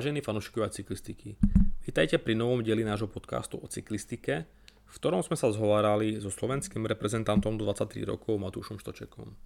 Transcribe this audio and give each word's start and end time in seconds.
Vážení 0.00 0.24
fanúšikovia 0.24 0.72
cyklistiky, 0.72 1.36
vítajte 1.84 2.16
pri 2.16 2.32
novom 2.32 2.64
dieli 2.64 2.80
nášho 2.88 3.04
podcastu 3.04 3.60
o 3.60 3.68
cyklistike, 3.68 4.48
v 4.88 4.94
ktorom 4.96 5.20
sme 5.20 5.36
sa 5.36 5.52
zhovárali 5.52 6.16
so 6.16 6.32
slovenským 6.32 6.88
reprezentantom 6.88 7.60
23 7.60 8.08
rokov 8.08 8.40
Matúšom 8.40 8.80
Štočekom. 8.80 9.36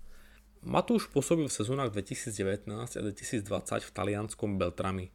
Matúš 0.62 1.10
pôsobil 1.10 1.50
v 1.50 1.58
sezónach 1.58 1.90
2019 1.90 2.70
a 2.70 3.00
2020 3.02 3.50
v 3.82 3.90
talianskom 3.90 4.54
Beltrami. 4.54 5.10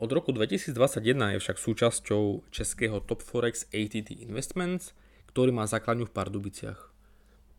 Od 0.00 0.08
roku 0.08 0.32
2021 0.32 0.72
je 1.12 1.38
však 1.44 1.60
súčasťou 1.60 2.48
českého 2.48 3.04
Top 3.04 3.20
Forex 3.20 3.68
ATT 3.68 4.16
Investments, 4.16 4.96
ktorý 5.28 5.52
má 5.52 5.68
základňu 5.68 6.08
v 6.08 6.16
Pardubiciach. 6.16 6.80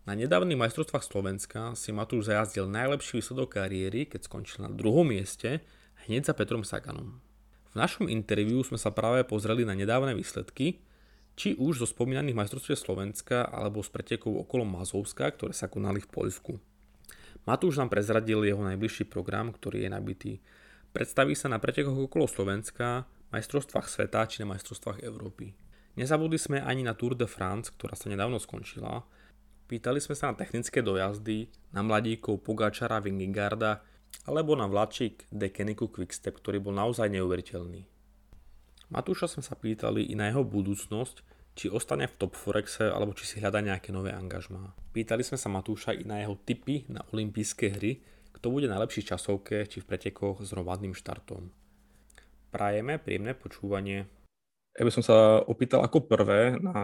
Na 0.09 0.17
nedávnych 0.17 0.57
majstrovstvách 0.57 1.05
Slovenska 1.05 1.77
si 1.77 1.93
Matúš 1.93 2.33
zajazdil 2.33 2.65
najlepší 2.65 3.21
výsledok 3.21 3.61
kariéry, 3.61 4.09
keď 4.09 4.25
skončil 4.25 4.65
na 4.65 4.73
druhom 4.73 5.05
mieste 5.05 5.61
hneď 6.05 6.29
za 6.29 6.33
Petrom 6.37 6.61
Saganom. 6.61 7.17
V 7.69 7.73
našom 7.73 8.07
interviu 8.07 8.61
sme 8.61 8.77
sa 8.77 8.93
práve 8.93 9.25
pozreli 9.25 9.65
na 9.65 9.73
nedávne 9.73 10.13
výsledky, 10.13 10.79
či 11.35 11.57
už 11.59 11.83
zo 11.83 11.87
spomínaných 11.89 12.37
majstrovstiev 12.37 12.79
Slovenska 12.79 13.43
alebo 13.43 13.83
z 13.83 13.91
pretekov 13.91 14.39
okolo 14.47 14.63
Mazovska, 14.63 15.27
ktoré 15.35 15.51
sa 15.51 15.67
konali 15.67 15.99
v 15.99 16.07
Poľsku. 16.07 16.53
Matúš 17.43 17.77
nám 17.77 17.91
prezradil 17.91 18.41
jeho 18.47 18.63
najbližší 18.63 19.05
program, 19.11 19.51
ktorý 19.51 19.85
je 19.85 19.89
nabitý. 19.91 20.33
Predstaví 20.95 21.35
sa 21.35 21.51
na 21.51 21.59
pretekoch 21.59 22.07
okolo 22.07 22.25
Slovenska, 22.25 23.03
majstrovstvách 23.35 23.91
sveta 23.91 24.23
či 24.31 24.47
na 24.47 24.55
majstrovstvách 24.55 25.03
Európy. 25.03 25.51
Nezabudli 25.99 26.39
sme 26.39 26.63
ani 26.63 26.87
na 26.87 26.95
Tour 26.95 27.19
de 27.19 27.27
France, 27.27 27.75
ktorá 27.75 27.99
sa 27.99 28.07
nedávno 28.07 28.39
skončila. 28.39 29.03
Pýtali 29.67 29.99
sme 29.99 30.15
sa 30.15 30.31
na 30.31 30.39
technické 30.39 30.79
dojazdy, 30.79 31.51
na 31.75 31.83
mladíkov 31.83 32.39
Pogačara, 32.47 33.03
Vingegaarda, 33.03 33.83
alebo 34.23 34.55
na 34.55 34.71
vláčik 34.71 35.27
Dekeniku 35.27 35.91
Quickstep, 35.91 36.39
ktorý 36.39 36.63
bol 36.63 36.71
naozaj 36.71 37.11
neuveriteľný. 37.11 37.83
Matúša 38.87 39.27
sme 39.27 39.43
sa 39.43 39.59
pýtali 39.59 40.07
i 40.07 40.15
na 40.15 40.31
jeho 40.31 40.47
budúcnosť, 40.47 41.25
či 41.55 41.71
ostane 41.71 42.07
v 42.07 42.17
Top 42.19 42.35
Forexe 42.35 42.91
alebo 42.91 43.15
či 43.15 43.27
si 43.27 43.35
hľada 43.39 43.63
nejaké 43.63 43.89
nové 43.95 44.11
angažmá. 44.11 44.75
Pýtali 44.91 45.23
sme 45.23 45.39
sa 45.39 45.47
Matúša 45.47 45.95
i 45.95 46.03
na 46.03 46.19
jeho 46.19 46.35
tipy 46.43 46.83
na 46.91 47.01
olympijské 47.09 47.71
hry, 47.79 48.03
kto 48.35 48.51
bude 48.51 48.67
najlepší 48.67 49.07
časovke 49.07 49.63
či 49.65 49.79
v 49.79 49.87
pretekoch 49.87 50.43
s 50.43 50.51
hromadným 50.51 50.91
štartom. 50.91 51.49
Prajeme 52.51 52.99
príjemné 52.99 53.33
počúvanie. 53.33 54.07
Ja 54.75 54.83
by 54.83 54.91
som 54.91 55.03
sa 55.03 55.39
opýtal 55.47 55.81
ako 55.87 56.03
prvé 56.03 56.59
na 56.59 56.75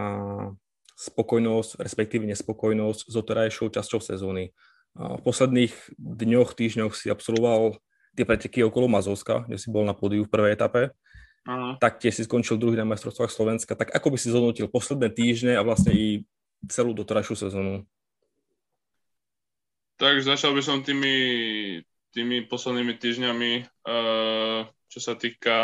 spokojnosť, 0.96 1.84
respektíve 1.84 2.24
nespokojnosť 2.24 3.00
s 3.08 3.12
doterajšou 3.12 3.68
časťou 3.68 4.00
sezóny. 4.00 4.56
V 4.92 5.20
posledných 5.24 5.72
dňoch, 5.96 6.52
týždňoch 6.52 6.92
si 6.92 7.08
absolvoval 7.08 7.80
tie 8.12 8.28
preteky 8.28 8.60
okolo 8.60 8.92
Mazovska, 8.92 9.48
kde 9.48 9.56
si 9.56 9.72
bol 9.72 9.88
na 9.88 9.96
pódiu 9.96 10.28
v 10.28 10.32
prvej 10.32 10.52
etape. 10.52 10.92
Aha. 11.48 11.80
Tak 11.80 11.98
tiež 11.98 12.22
si 12.22 12.22
skončil 12.28 12.60
druhý 12.60 12.76
na 12.76 12.86
majstrovstvách 12.86 13.32
Slovenska. 13.32 13.72
Tak 13.72 13.90
ako 13.90 14.14
by 14.14 14.18
si 14.20 14.30
zhodnotil 14.30 14.68
posledné 14.68 15.10
týždne 15.10 15.56
a 15.56 15.64
vlastne 15.64 15.90
i 15.96 16.06
celú 16.68 16.92
doterajšiu 16.92 17.48
sezónu? 17.48 17.82
Tak 19.96 20.22
začal 20.22 20.52
by 20.54 20.62
som 20.62 20.84
tými, 20.84 21.16
tými 22.12 22.46
poslednými 22.46 22.94
týždňami, 22.94 23.52
uh, 23.88 24.60
čo 24.92 24.98
sa 25.00 25.16
týka 25.16 25.58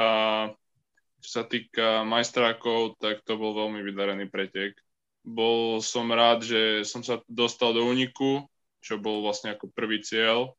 čo 1.19 1.29
sa 1.35 1.43
týka 1.43 2.07
majstrákov, 2.07 2.95
tak 3.03 3.27
to 3.27 3.35
bol 3.35 3.51
veľmi 3.51 3.83
vydarený 3.83 4.31
pretek. 4.31 4.79
Bol 5.27 5.83
som 5.83 6.07
rád, 6.09 6.47
že 6.47 6.87
som 6.87 7.03
sa 7.03 7.19
dostal 7.27 7.75
do 7.75 7.83
úniku, 7.85 8.47
čo 8.83 8.99
bol 8.99 9.23
vlastne 9.23 9.55
ako 9.55 9.71
prvý 9.73 10.03
cieľ. 10.03 10.55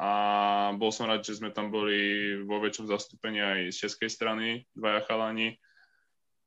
A 0.00 0.72
bol 0.80 0.88
som 0.94 1.04
rád, 1.04 1.26
že 1.26 1.36
sme 1.36 1.52
tam 1.52 1.68
boli 1.68 2.32
vo 2.48 2.56
väčšom 2.62 2.88
zastúpení 2.88 3.42
aj 3.42 3.60
z 3.74 3.76
českej 3.84 4.08
strany, 4.08 4.64
dvaja 4.72 5.04
chalani. 5.04 5.60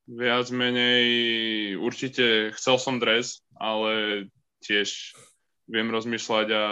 Viac 0.09 0.49
menej 0.49 1.07
určite 1.77 2.51
chcel 2.57 2.75
som 2.81 2.97
dres, 2.97 3.45
ale 3.55 4.25
tiež 4.65 5.13
viem 5.69 5.87
rozmýšľať 5.93 6.47
a 6.49 6.65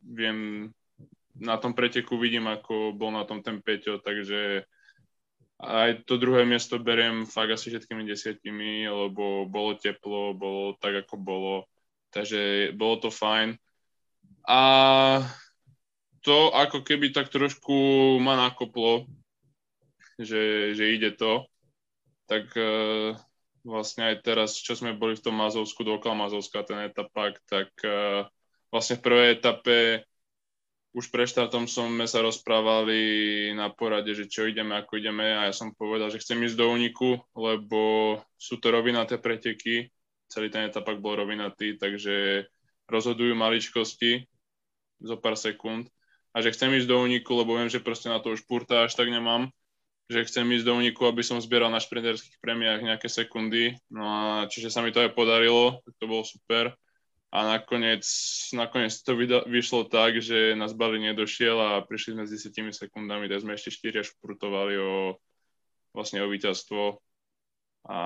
viem 0.00 0.70
na 1.36 1.56
tom 1.60 1.76
preteku 1.76 2.16
vidím, 2.16 2.48
ako 2.48 2.96
bol 2.96 3.12
na 3.12 3.28
tom 3.28 3.44
ten 3.44 3.60
Peťo, 3.60 4.00
takže 4.00 4.64
aj 5.60 6.04
to 6.04 6.20
druhé 6.20 6.44
miesto 6.44 6.80
beriem 6.80 7.24
fakt 7.28 7.52
asi 7.52 7.72
všetkými 7.72 8.04
desiatimi, 8.08 8.88
lebo 8.88 9.48
bolo 9.48 9.76
teplo, 9.76 10.36
bolo 10.36 10.76
tak, 10.80 11.04
ako 11.04 11.14
bolo 11.16 11.54
takže 12.16 12.72
bolo 12.72 12.96
to 13.04 13.10
fajn. 13.12 13.60
A 14.48 14.60
to 16.24 16.48
ako 16.56 16.80
keby 16.80 17.12
tak 17.12 17.28
trošku 17.28 18.16
ma 18.16 18.40
nakoplo, 18.40 19.04
že, 20.16 20.72
že 20.72 20.96
ide 20.96 21.12
to, 21.12 21.44
tak 22.24 22.48
uh, 22.56 23.12
vlastne 23.68 24.08
aj 24.08 24.24
teraz, 24.24 24.56
čo 24.56 24.72
sme 24.72 24.96
boli 24.96 25.12
v 25.12 25.28
tom 25.28 25.36
Mazovsku, 25.36 25.84
dokola 25.84 26.24
Mazovská 26.24 26.64
ten 26.64 26.88
etapak, 26.88 27.36
tak 27.44 27.68
uh, 27.84 28.24
vlastne 28.72 28.96
v 28.96 29.04
prvej 29.04 29.28
etape 29.36 29.76
už 30.96 31.12
pre 31.12 31.28
štartom 31.28 31.68
sme 31.68 32.08
sa 32.08 32.24
rozprávali 32.24 33.52
na 33.52 33.68
porade, 33.68 34.16
že 34.16 34.32
čo 34.32 34.48
ideme, 34.48 34.80
ako 34.80 34.96
ideme. 34.96 35.28
A 35.36 35.52
ja 35.52 35.52
som 35.52 35.76
povedal, 35.76 36.08
že 36.08 36.24
chcem 36.24 36.40
ísť 36.40 36.56
do 36.56 36.72
úniku, 36.72 37.20
lebo 37.36 38.16
sú 38.40 38.56
to 38.56 38.72
rovinaté 38.72 39.20
preteky 39.20 39.92
celý 40.28 40.50
ten 40.50 40.66
etapak 40.66 40.98
bol 40.98 41.18
rovinatý, 41.18 41.78
takže 41.78 42.46
rozhodujú 42.86 43.34
maličkosti 43.34 44.26
zo 45.02 45.16
pár 45.18 45.34
sekúnd. 45.38 45.90
A 46.36 46.44
že 46.44 46.52
chcem 46.52 46.68
ísť 46.76 46.88
do 46.88 47.00
úniku, 47.00 47.32
lebo 47.32 47.56
viem, 47.56 47.72
že 47.72 47.80
proste 47.80 48.12
na 48.12 48.20
to 48.20 48.36
už 48.36 48.44
purta 48.44 48.84
až 48.84 48.92
tak 48.92 49.08
nemám, 49.08 49.48
že 50.06 50.28
chcem 50.28 50.44
ísť 50.44 50.66
do 50.68 50.76
úniku, 50.76 51.08
aby 51.08 51.24
som 51.24 51.40
zbieral 51.40 51.72
na 51.72 51.80
šprinterských 51.80 52.38
premiách 52.38 52.84
nejaké 52.84 53.08
sekundy, 53.08 53.74
no 53.88 54.04
a 54.04 54.46
čiže 54.46 54.70
sa 54.70 54.84
mi 54.84 54.92
to 54.92 55.00
aj 55.00 55.16
podarilo, 55.16 55.80
to 55.98 56.04
bolo 56.04 56.22
super. 56.22 56.76
A 57.34 57.42
nakoniec, 57.42 58.06
nakoniec 58.54 58.94
to 59.02 59.18
vyšlo 59.50 59.90
tak, 59.90 60.22
že 60.22 60.54
nás 60.54 60.72
Bali 60.72 61.02
nedošiel 61.02 61.58
a 61.58 61.70
prišli 61.82 62.14
sme 62.14 62.24
s 62.24 62.32
10 62.48 62.70
sekundami, 62.70 63.26
tak 63.26 63.42
sme 63.42 63.58
ešte 63.58 63.74
4 63.74 64.06
špurtovali 64.06 64.78
o 64.78 65.18
vlastne 65.90 66.22
o 66.22 66.30
víťazstvo. 66.30 67.02
A 67.90 67.98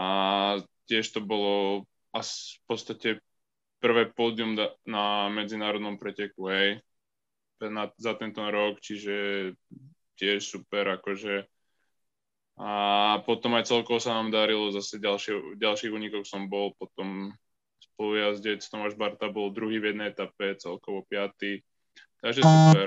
tiež 0.88 1.12
to 1.12 1.20
bolo 1.20 1.84
a 2.10 2.18
v 2.22 2.62
podstate 2.66 3.22
prvé 3.80 4.12
pódium 4.12 4.58
na 4.84 5.32
medzinárodnom 5.32 5.96
preteku, 5.96 6.52
hej, 6.52 6.82
na, 7.60 7.88
za 7.96 8.16
tento 8.16 8.40
rok, 8.40 8.80
čiže 8.80 9.52
tiež 10.20 10.40
super, 10.44 11.00
akože. 11.00 11.48
A 12.60 12.70
potom 13.24 13.56
aj 13.56 13.72
celkovo 13.72 13.96
sa 13.96 14.20
nám 14.20 14.28
darilo, 14.28 14.68
zase 14.68 15.00
ďalšie, 15.00 15.56
ďalších 15.56 15.92
unikov 15.96 16.28
som 16.28 16.44
bol, 16.44 16.76
potom 16.76 17.32
spolujazdec 17.80 18.60
Tomáš 18.68 19.00
Barta 19.00 19.32
bol 19.32 19.48
druhý 19.48 19.80
v 19.80 19.96
jednej 19.96 20.12
etape, 20.12 20.60
celkovo 20.60 21.08
piatý, 21.08 21.64
Takže 22.20 22.40
super. 22.44 22.86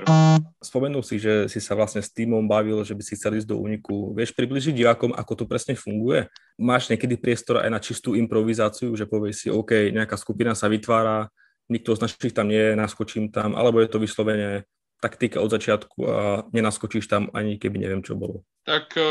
Spomenul 0.62 1.02
si, 1.02 1.18
že 1.18 1.50
si 1.50 1.58
sa 1.58 1.74
vlastne 1.74 1.98
s 1.98 2.14
týmom 2.14 2.46
bavil, 2.46 2.86
že 2.86 2.94
by 2.94 3.02
si 3.02 3.18
chcel 3.18 3.34
ísť 3.34 3.50
do 3.50 3.58
úniku. 3.58 4.14
Vieš 4.14 4.30
približiť 4.32 4.70
divákom, 4.70 5.10
ako 5.10 5.42
to 5.42 5.44
presne 5.50 5.74
funguje? 5.74 6.30
Máš 6.54 6.86
niekedy 6.86 7.18
priestor 7.18 7.58
aj 7.58 7.70
na 7.70 7.82
čistú 7.82 8.14
improvizáciu, 8.14 8.94
že 8.94 9.10
povieš 9.10 9.36
si, 9.36 9.48
OK, 9.50 9.90
nejaká 9.90 10.14
skupina 10.14 10.54
sa 10.54 10.70
vytvára, 10.70 11.26
nikto 11.66 11.98
z 11.98 12.06
našich 12.06 12.30
tam 12.30 12.46
nie 12.46 12.62
je, 12.72 12.78
naskočím 12.78 13.34
tam, 13.34 13.58
alebo 13.58 13.82
je 13.82 13.90
to 13.90 13.98
vyslovene 13.98 14.64
taktika 15.02 15.42
od 15.42 15.52
začiatku 15.52 15.98
a 16.08 16.18
nenaskočíš 16.54 17.04
tam 17.10 17.28
ani 17.36 17.60
keby 17.60 17.76
neviem, 17.76 18.00
čo 18.00 18.16
bolo. 18.16 18.40
Tak 18.64 18.96
e, 18.96 19.04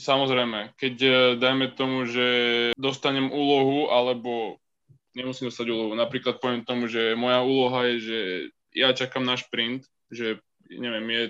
samozrejme, 0.00 0.78
keď 0.80 0.94
e, 0.96 1.12
dajme 1.36 1.76
tomu, 1.76 2.08
že 2.08 2.26
dostanem 2.80 3.28
úlohu, 3.28 3.92
alebo 3.92 4.56
nemusím 5.12 5.52
dostať 5.52 5.66
úlohu, 5.68 5.92
napríklad 5.92 6.40
poviem 6.40 6.64
tomu, 6.64 6.88
že 6.88 7.12
moja 7.12 7.44
úloha 7.44 7.84
je, 7.92 7.96
že 8.00 8.18
ja 8.72 8.92
čakám 8.92 9.24
na 9.24 9.36
šprint, 9.36 9.84
že 10.08 10.40
neviem, 10.68 11.06
je, 11.10 11.24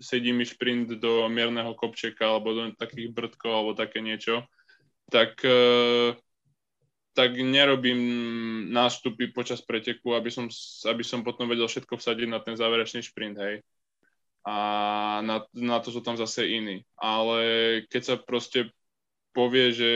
sedí 0.00 0.32
mi 0.32 0.44
šprint 0.44 0.96
do 1.00 1.28
mierneho 1.28 1.72
kopčeka 1.72 2.28
alebo 2.28 2.52
do 2.52 2.62
takých 2.76 3.12
brdkov 3.12 3.52
alebo 3.52 3.72
také 3.72 4.04
niečo, 4.04 4.44
tak, 5.08 5.40
e, 5.44 6.16
tak 7.16 7.30
nerobím 7.38 8.00
nástupy 8.72 9.32
počas 9.32 9.62
preteku, 9.64 10.12
aby 10.16 10.28
som, 10.28 10.50
aby 10.88 11.02
som 11.04 11.24
potom 11.24 11.48
vedel 11.48 11.68
všetko 11.68 11.96
vsadiť 11.96 12.28
na 12.28 12.40
ten 12.42 12.58
záverečný 12.58 13.00
šprint, 13.04 13.36
hej. 13.40 13.56
A 14.46 14.56
na, 15.26 15.42
na 15.58 15.82
to 15.82 15.90
sú 15.90 16.06
tam 16.06 16.14
zase 16.14 16.46
iní. 16.46 16.86
Ale 16.94 17.40
keď 17.90 18.02
sa 18.02 18.14
proste 18.14 18.70
povie, 19.34 19.74
že 19.74 19.90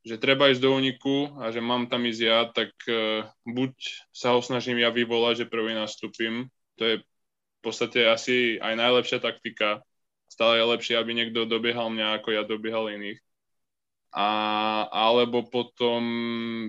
že 0.00 0.16
treba 0.16 0.48
ísť 0.48 0.64
do 0.64 0.72
úniku 0.72 1.28
a 1.40 1.52
že 1.52 1.60
mám 1.60 1.84
tam 1.88 2.08
ísť 2.08 2.20
ja, 2.24 2.48
tak 2.48 2.72
uh, 2.88 3.28
buď 3.44 3.72
sa 4.12 4.32
ho 4.32 4.40
snažím 4.40 4.80
ja 4.80 4.88
vyvolať, 4.88 5.44
že 5.44 5.52
prvý 5.52 5.76
nastúpim, 5.76 6.48
to 6.80 6.82
je 6.84 6.94
v 7.00 7.60
podstate 7.60 8.08
asi 8.08 8.56
aj 8.56 8.72
najlepšia 8.72 9.20
taktika. 9.20 9.84
Stále 10.32 10.62
je 10.62 10.70
lepšie, 10.72 10.94
aby 10.96 11.12
niekto 11.12 11.44
dobiehal 11.44 11.92
mňa, 11.92 12.16
ako 12.16 12.28
ja 12.32 12.42
dobiehal 12.48 12.88
iných. 12.96 13.20
A, 14.10 14.28
alebo 14.90 15.44
potom 15.46 16.02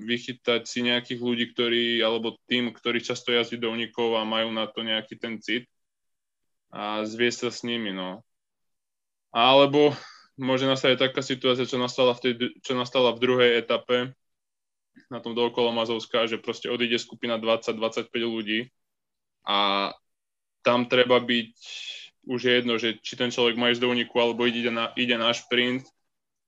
vychytať 0.03 0.67
si 0.67 0.83
nejakých 0.83 1.21
ľudí, 1.23 1.45
ktorí, 1.55 2.03
alebo 2.03 2.37
tým, 2.45 2.69
ktorí 2.75 2.99
často 3.01 3.31
jazdí 3.31 3.57
do 3.57 3.71
únikov 3.71 4.19
a 4.19 4.27
majú 4.27 4.51
na 4.51 4.67
to 4.67 4.83
nejaký 4.83 5.15
ten 5.15 5.39
cit 5.39 5.65
a 6.69 7.07
zviesť 7.07 7.47
sa 7.47 7.49
s 7.49 7.63
nimi, 7.63 7.95
no. 7.95 8.21
Alebo 9.31 9.95
môže 10.41 10.65
nastať 10.65 10.97
taká 10.97 11.21
situácia, 11.21 11.69
čo 11.69 11.77
nastala 11.77 12.17
v, 12.17 12.19
tej, 12.19 12.33
čo 12.65 12.73
nastala 12.73 13.13
v 13.13 13.21
druhej 13.21 13.51
etape 13.61 14.17
na 15.07 15.21
tom 15.21 15.38
dookolo 15.38 15.71
Mazovská, 15.71 16.25
že 16.27 16.41
proste 16.41 16.67
odíde 16.67 16.97
skupina 16.97 17.38
20-25 17.38 18.11
ľudí 18.25 18.73
a 19.45 19.89
tam 20.65 20.89
treba 20.89 21.21
byť 21.21 21.55
už 22.21 22.41
je 22.41 22.53
jedno, 22.53 22.77
že 22.77 23.01
či 23.01 23.17
ten 23.17 23.33
človek 23.33 23.57
má 23.57 23.73
ísť 23.73 23.81
do 23.81 23.89
úniku 23.89 24.21
alebo 24.21 24.45
ide 24.45 24.69
na, 24.69 24.93
ide 24.93 25.17
na 25.17 25.33
šprint, 25.33 25.85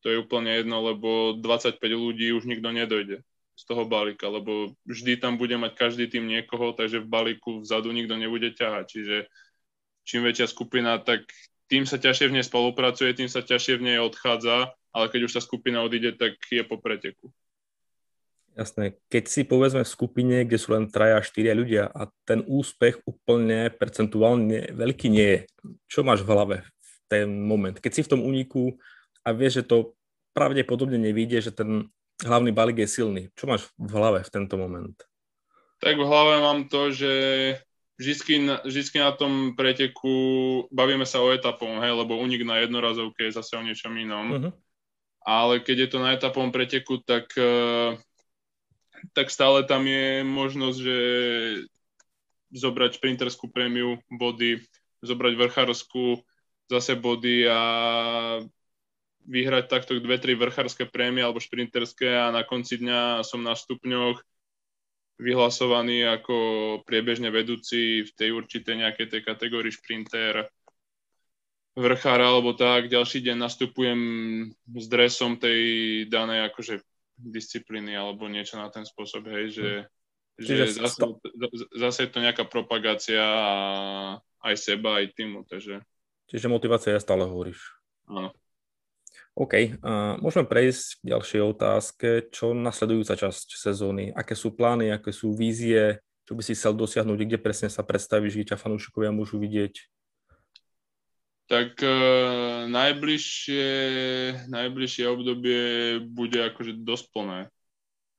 to 0.06 0.12
je 0.12 0.22
úplne 0.22 0.52
jedno, 0.52 0.84
lebo 0.86 1.34
25 1.40 1.82
ľudí 1.82 2.30
už 2.36 2.46
nikto 2.46 2.70
nedojde 2.70 3.26
z 3.54 3.64
toho 3.70 3.86
balíka, 3.86 4.30
lebo 4.30 4.74
vždy 4.86 5.18
tam 5.18 5.38
bude 5.38 5.58
mať 5.58 5.74
každý 5.78 6.06
tým 6.10 6.26
niekoho, 6.30 6.74
takže 6.74 7.02
v 7.02 7.10
balíku 7.10 7.62
vzadu 7.62 7.94
nikto 7.94 8.18
nebude 8.18 8.54
ťahať. 8.54 8.86
Čiže 8.90 9.18
čím 10.04 10.26
väčšia 10.26 10.50
skupina, 10.50 10.98
tak 11.02 11.26
tým 11.72 11.88
sa 11.88 11.98
ťažšie 12.00 12.30
v 12.30 12.36
nej 12.40 12.46
spolupracuje, 12.46 13.16
tým 13.16 13.32
sa 13.32 13.42
ťažšie 13.42 13.80
v 13.80 13.86
nej 13.94 13.98
odchádza, 14.00 14.76
ale 14.94 15.06
keď 15.10 15.22
už 15.26 15.34
tá 15.38 15.42
skupina 15.42 15.82
odíde, 15.82 16.16
tak 16.16 16.38
je 16.52 16.64
po 16.64 16.78
preteku. 16.78 17.34
Jasné. 18.54 19.02
Keď 19.10 19.24
si 19.26 19.42
povedzme 19.50 19.82
v 19.82 19.90
skupine, 19.90 20.46
kde 20.46 20.62
sú 20.62 20.78
len 20.78 20.86
traja, 20.86 21.26
štyria 21.26 21.58
ľudia 21.58 21.90
a 21.90 22.06
ten 22.30 22.46
úspech 22.46 23.02
úplne 23.02 23.74
percentuálne 23.74 24.70
veľký 24.78 25.10
nie 25.10 25.26
je, 25.26 25.40
čo 25.90 26.06
máš 26.06 26.22
v 26.22 26.30
hlave 26.30 26.58
v 26.62 26.94
ten 27.10 27.28
moment? 27.34 27.74
Keď 27.74 27.92
si 27.92 28.02
v 28.06 28.12
tom 28.14 28.22
úniku 28.22 28.78
a 29.26 29.34
vieš, 29.34 29.66
že 29.66 29.74
to 29.74 29.98
pravdepodobne 30.38 31.02
nevíde, 31.02 31.42
že 31.42 31.50
ten 31.50 31.90
hlavný 32.22 32.54
balík 32.54 32.86
je 32.86 32.94
silný. 32.94 33.24
Čo 33.34 33.50
máš 33.50 33.74
v 33.82 33.90
hlave 33.90 34.22
v 34.22 34.30
tento 34.30 34.54
moment? 34.62 34.98
Tak 35.82 35.98
v 35.98 36.06
hlave 36.06 36.34
mám 36.46 36.70
to, 36.70 36.94
že 36.94 37.14
vždycky 37.98 38.42
na, 38.42 38.62
vždycky 38.66 38.98
na 39.00 39.12
tom 39.14 39.54
preteku 39.54 40.14
bavíme 40.74 41.06
sa 41.06 41.22
o 41.22 41.30
etapom, 41.30 41.82
hej, 41.82 41.94
lebo 41.94 42.18
unik 42.18 42.42
na 42.46 42.62
jednorazovke 42.66 43.30
je 43.30 43.38
zase 43.38 43.54
o 43.58 43.66
niečom 43.66 43.94
inom. 43.98 44.28
Uh-huh. 44.30 44.52
Ale 45.24 45.64
keď 45.64 45.88
je 45.88 45.90
to 45.94 45.98
na 46.04 46.14
etapom 46.18 46.52
preteku, 46.52 47.00
tak, 47.00 47.32
uh, 47.40 47.96
tak 49.16 49.32
stále 49.32 49.64
tam 49.64 49.88
je 49.88 50.26
možnosť, 50.26 50.78
že 50.78 50.98
zobrať 52.54 53.02
šprinterskú 53.02 53.50
prémiu, 53.50 53.98
body, 54.14 54.62
zobrať 55.02 55.34
vrchárskú 55.36 56.22
zase 56.70 56.96
body 56.96 57.50
a 57.50 57.60
vyhrať 59.24 59.66
takto 59.72 59.98
dve, 60.04 60.20
tri 60.20 60.36
vrchárske 60.36 60.86
prémie 60.86 61.24
alebo 61.24 61.40
šprinterské 61.40 62.12
a 62.12 62.34
na 62.34 62.44
konci 62.44 62.80
dňa 62.80 63.24
som 63.24 63.40
na 63.40 63.56
stupňoch 63.56 64.20
vyhlasovaný 65.22 66.10
ako 66.10 66.36
priebežne 66.84 67.30
vedúci 67.30 68.04
v 68.04 68.12
tej 68.18 68.30
určitej 68.34 68.86
nejakej 68.86 69.08
tej 69.14 69.22
kategórii 69.22 69.74
šprinter, 69.74 70.50
vrchár 71.74 72.22
alebo 72.22 72.54
tak. 72.54 72.90
Ďalší 72.90 73.22
deň 73.26 73.38
nastupujem 73.38 74.00
s 74.54 74.86
dresom 74.90 75.42
tej 75.42 75.62
danej 76.10 76.50
akože 76.54 76.82
disciplíny 77.18 77.94
alebo 77.94 78.26
niečo 78.30 78.58
na 78.58 78.70
ten 78.74 78.86
spôsob, 78.86 79.30
hej, 79.30 79.46
že, 79.54 79.70
hm. 80.38 80.44
že 80.44 80.66
zase, 80.82 81.00
zase 81.78 82.00
je 82.06 82.10
to 82.10 82.20
nejaká 82.22 82.46
propagácia 82.50 83.22
a 83.22 83.54
aj 84.44 84.56
seba, 84.58 85.02
aj 85.02 85.14
týmu, 85.14 85.46
takže... 85.46 85.82
Čiže 86.28 86.50
motivácia 86.50 86.98
ja 86.98 87.02
stále 87.02 87.30
hovoríš. 87.30 87.62
Áno. 88.10 88.34
OK, 89.34 89.82
uh, 89.82 90.22
môžeme 90.22 90.46
prejsť 90.46 91.02
k 91.02 91.04
ďalšej 91.10 91.42
otázke. 91.42 92.08
Čo 92.30 92.54
nasledujúca 92.54 93.18
časť 93.18 93.58
sezóny? 93.58 94.14
Aké 94.14 94.38
sú 94.38 94.54
plány, 94.54 94.94
aké 94.94 95.10
sú 95.10 95.34
vízie? 95.34 96.06
Čo 96.30 96.38
by 96.38 96.42
si 96.46 96.54
chcel 96.54 96.78
dosiahnuť? 96.78 97.18
Kde 97.18 97.42
presne 97.42 97.66
sa 97.74 97.82
predstavíš, 97.82 98.38
kde 98.38 98.54
ťa 98.54 98.62
fanúšikovia 98.62 99.10
môžu 99.10 99.42
vidieť? 99.42 99.90
Tak 101.50 101.82
uh, 101.82 102.70
najbližšie, 102.70 103.70
najbližšie 104.54 105.06
obdobie 105.10 105.62
bude 106.06 106.38
akože 106.54 106.86
dosť 106.86 107.06
plné. 107.10 107.40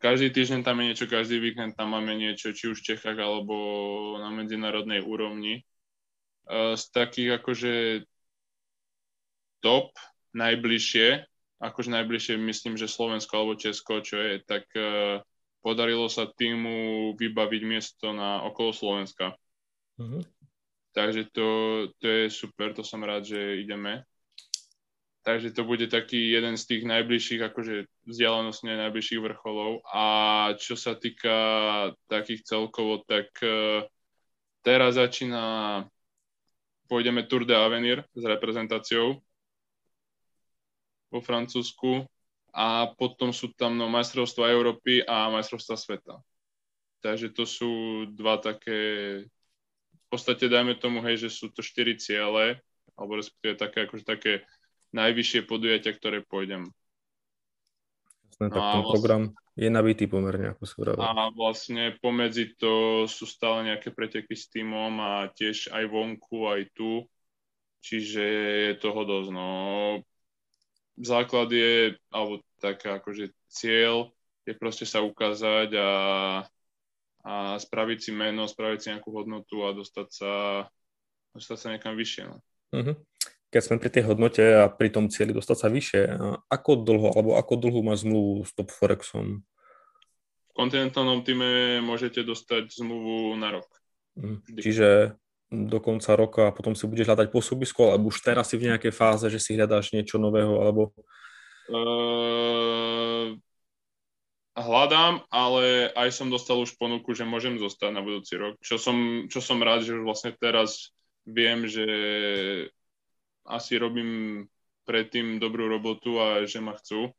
Každý 0.03 0.35
týždeň 0.35 0.67
tam 0.67 0.83
je 0.83 0.85
niečo, 0.91 1.07
každý 1.07 1.39
víkend 1.39 1.79
tam 1.79 1.95
máme 1.95 2.11
niečo, 2.19 2.51
či 2.51 2.75
už 2.75 2.83
v 2.83 2.87
Čechách 2.91 3.17
alebo 3.23 3.55
na 4.19 4.35
medzinárodnej 4.35 4.99
úrovni. 4.99 5.63
Uh, 6.51 6.75
z 6.75 6.91
takých 6.91 7.39
akože 7.39 7.73
top 9.63 9.95
najbližšie, 10.35 11.25
akože 11.63 11.91
najbližšie 11.95 12.35
myslím, 12.37 12.75
že 12.77 12.91
Slovensko 12.91 13.33
alebo 13.41 13.55
Česko, 13.57 14.05
čo 14.05 14.21
je, 14.21 14.43
tak 14.45 14.69
uh, 14.77 15.25
podarilo 15.65 16.13
sa 16.13 16.29
týmu 16.29 17.17
vybaviť 17.17 17.63
miesto 17.65 18.13
na 18.13 18.45
okolo 18.45 18.77
Slovenska. 18.77 19.33
Uh-huh. 19.97 20.21
Takže 20.93 21.33
to, 21.33 21.49
to 21.99 22.07
je 22.07 22.25
super, 22.29 22.77
to 22.77 22.85
som 22.85 23.01
rád, 23.01 23.25
že 23.25 23.65
ideme. 23.65 24.05
Takže 25.25 25.57
to 25.57 25.65
bude 25.65 25.89
taký 25.89 26.37
jeden 26.37 26.61
z 26.61 26.69
tých 26.69 26.83
najbližších, 26.85 27.41
akože 27.49 27.89
vzdialenostne 28.05 28.77
najbližších 28.77 29.25
vrcholov. 29.25 29.81
A 29.89 30.05
čo 30.61 30.77
sa 30.77 30.93
týka 30.93 31.33
takých 32.13 32.45
celkovo, 32.45 33.01
tak 33.09 33.33
uh, 33.41 33.89
teraz 34.61 35.01
začína, 35.01 35.89
pôjdeme 36.93 37.25
Tour 37.25 37.49
de 37.49 37.57
Avenir 37.57 38.05
s 38.13 38.21
reprezentáciou 38.21 39.24
vo 41.15 41.23
Francúzsku 41.23 42.03
a 42.51 42.91
potom 42.99 43.31
sú 43.31 43.55
tam 43.55 43.79
no, 43.79 43.87
majstrovstva 43.87 44.51
Európy 44.51 45.07
a 45.07 45.31
majstrovstva 45.31 45.79
sveta. 45.79 46.19
Takže 46.99 47.31
to 47.31 47.47
sú 47.47 47.71
dva 48.11 48.43
také, 48.43 48.81
v 49.91 50.07
podstate 50.11 50.51
dajme 50.51 50.75
tomu, 50.75 50.99
hej, 51.07 51.29
že 51.29 51.31
sú 51.31 51.55
to 51.55 51.63
štyri 51.63 51.95
ciele, 51.95 52.59
alebo 52.99 53.19
respektíve 53.19 53.55
také, 53.55 53.87
akože 53.87 54.03
také 54.03 54.33
najvyššie 54.95 55.47
podujatia, 55.47 55.95
ktoré 55.95 56.23
pôjdem. 56.27 56.67
Jasné, 58.31 58.51
tak 58.51 58.63
ten 58.63 58.83
vlastne, 58.83 58.91
program 58.91 59.23
je 59.55 59.69
nabitý 59.71 60.11
pomerne, 60.11 60.55
ako 60.55 60.63
si 60.67 60.75
hovoril. 60.79 60.99
A 60.99 61.31
vlastne 61.31 61.95
pomedzi 62.03 62.59
to 62.59 63.05
sú 63.07 63.27
stále 63.27 63.71
nejaké 63.71 63.95
preteky 63.95 64.35
s 64.35 64.51
týmom 64.51 64.99
a 64.99 65.31
tiež 65.31 65.71
aj 65.71 65.85
vonku, 65.87 66.51
aj 66.51 66.71
tu. 66.75 67.07
Čiže 67.85 68.25
je 68.71 68.73
toho 68.81 69.05
dosť. 69.05 69.29
No, 69.29 69.49
základ 70.99 71.51
je, 71.51 71.99
alebo 72.11 72.43
taká 72.63 73.03
akože 73.03 73.35
cieľ 73.51 74.15
je 74.45 74.53
proste 74.55 74.85
sa 74.85 75.01
ukázať 75.01 75.73
a, 75.75 75.91
a 77.25 77.33
spraviť 77.57 77.99
si 77.99 78.11
meno, 78.13 78.45
spraviť 78.45 78.79
si 78.79 78.87
nejakú 78.93 79.11
hodnotu 79.11 79.65
a 79.65 79.73
dostať 79.73 80.09
sa, 80.13 80.33
dostať 81.33 81.57
sa 81.57 81.69
niekam 81.73 81.97
vyššie. 81.97 82.23
No. 82.29 82.37
Uh-huh. 82.77 82.97
Keď 83.49 83.63
sme 83.63 83.81
pri 83.81 83.91
tej 83.91 84.05
hodnote 84.11 84.45
a 84.45 84.69
pri 84.69 84.91
tom 84.93 85.09
cieli 85.09 85.33
dostať 85.33 85.57
sa 85.57 85.69
vyššie, 85.73 86.03
ako 86.51 86.71
dlho, 86.85 87.09
alebo 87.15 87.31
ako 87.39 87.55
dlho 87.57 87.81
má 87.87 87.95
zmluvu 87.97 88.45
s 88.45 88.53
Top 88.53 88.69
Forexom? 88.69 89.41
V 90.51 90.53
kontinentálnom 90.55 91.27
týme 91.27 91.81
môžete 91.83 92.23
dostať 92.23 92.71
zmluvu 92.71 93.35
na 93.41 93.59
rok. 93.59 93.69
Uh-huh. 94.21 94.39
Čiže 94.61 95.17
do 95.51 95.79
konca 95.81 96.17
roka 96.17 96.43
a 96.49 96.55
potom 96.55 96.73
si 96.73 96.89
budeš 96.89 97.09
hľadať 97.11 97.29
pôsobisko, 97.31 97.95
alebo 97.95 98.09
už 98.11 98.21
teraz 98.25 98.51
si 98.51 98.57
v 98.57 98.73
nejakej 98.73 98.93
fáze, 98.95 99.27
že 99.29 99.41
si 99.43 99.55
hľadáš 99.55 99.93
niečo 99.93 100.17
nového, 100.19 100.61
alebo... 100.61 100.91
Uh, 101.65 103.37
hľadám, 104.55 105.25
ale 105.33 105.91
aj 105.97 106.09
som 106.15 106.29
dostal 106.31 106.61
už 106.61 106.77
ponuku, 106.79 107.17
že 107.17 107.27
môžem 107.27 107.59
zostať 107.59 107.91
na 107.91 108.03
budúci 108.05 108.39
rok, 108.39 108.55
čo 108.63 108.79
som, 108.79 109.27
čo 109.27 109.43
som 109.43 109.59
rád, 109.59 109.83
že 109.83 109.97
už 109.99 110.03
vlastne 110.07 110.37
teraz 110.37 110.95
viem, 111.27 111.67
že 111.67 111.87
asi 113.45 113.77
robím 113.77 114.45
predtým 114.85 115.41
dobrú 115.41 115.69
robotu 115.69 116.21
a 116.21 116.45
že 116.45 116.61
ma 116.61 116.77
chcú 116.77 117.13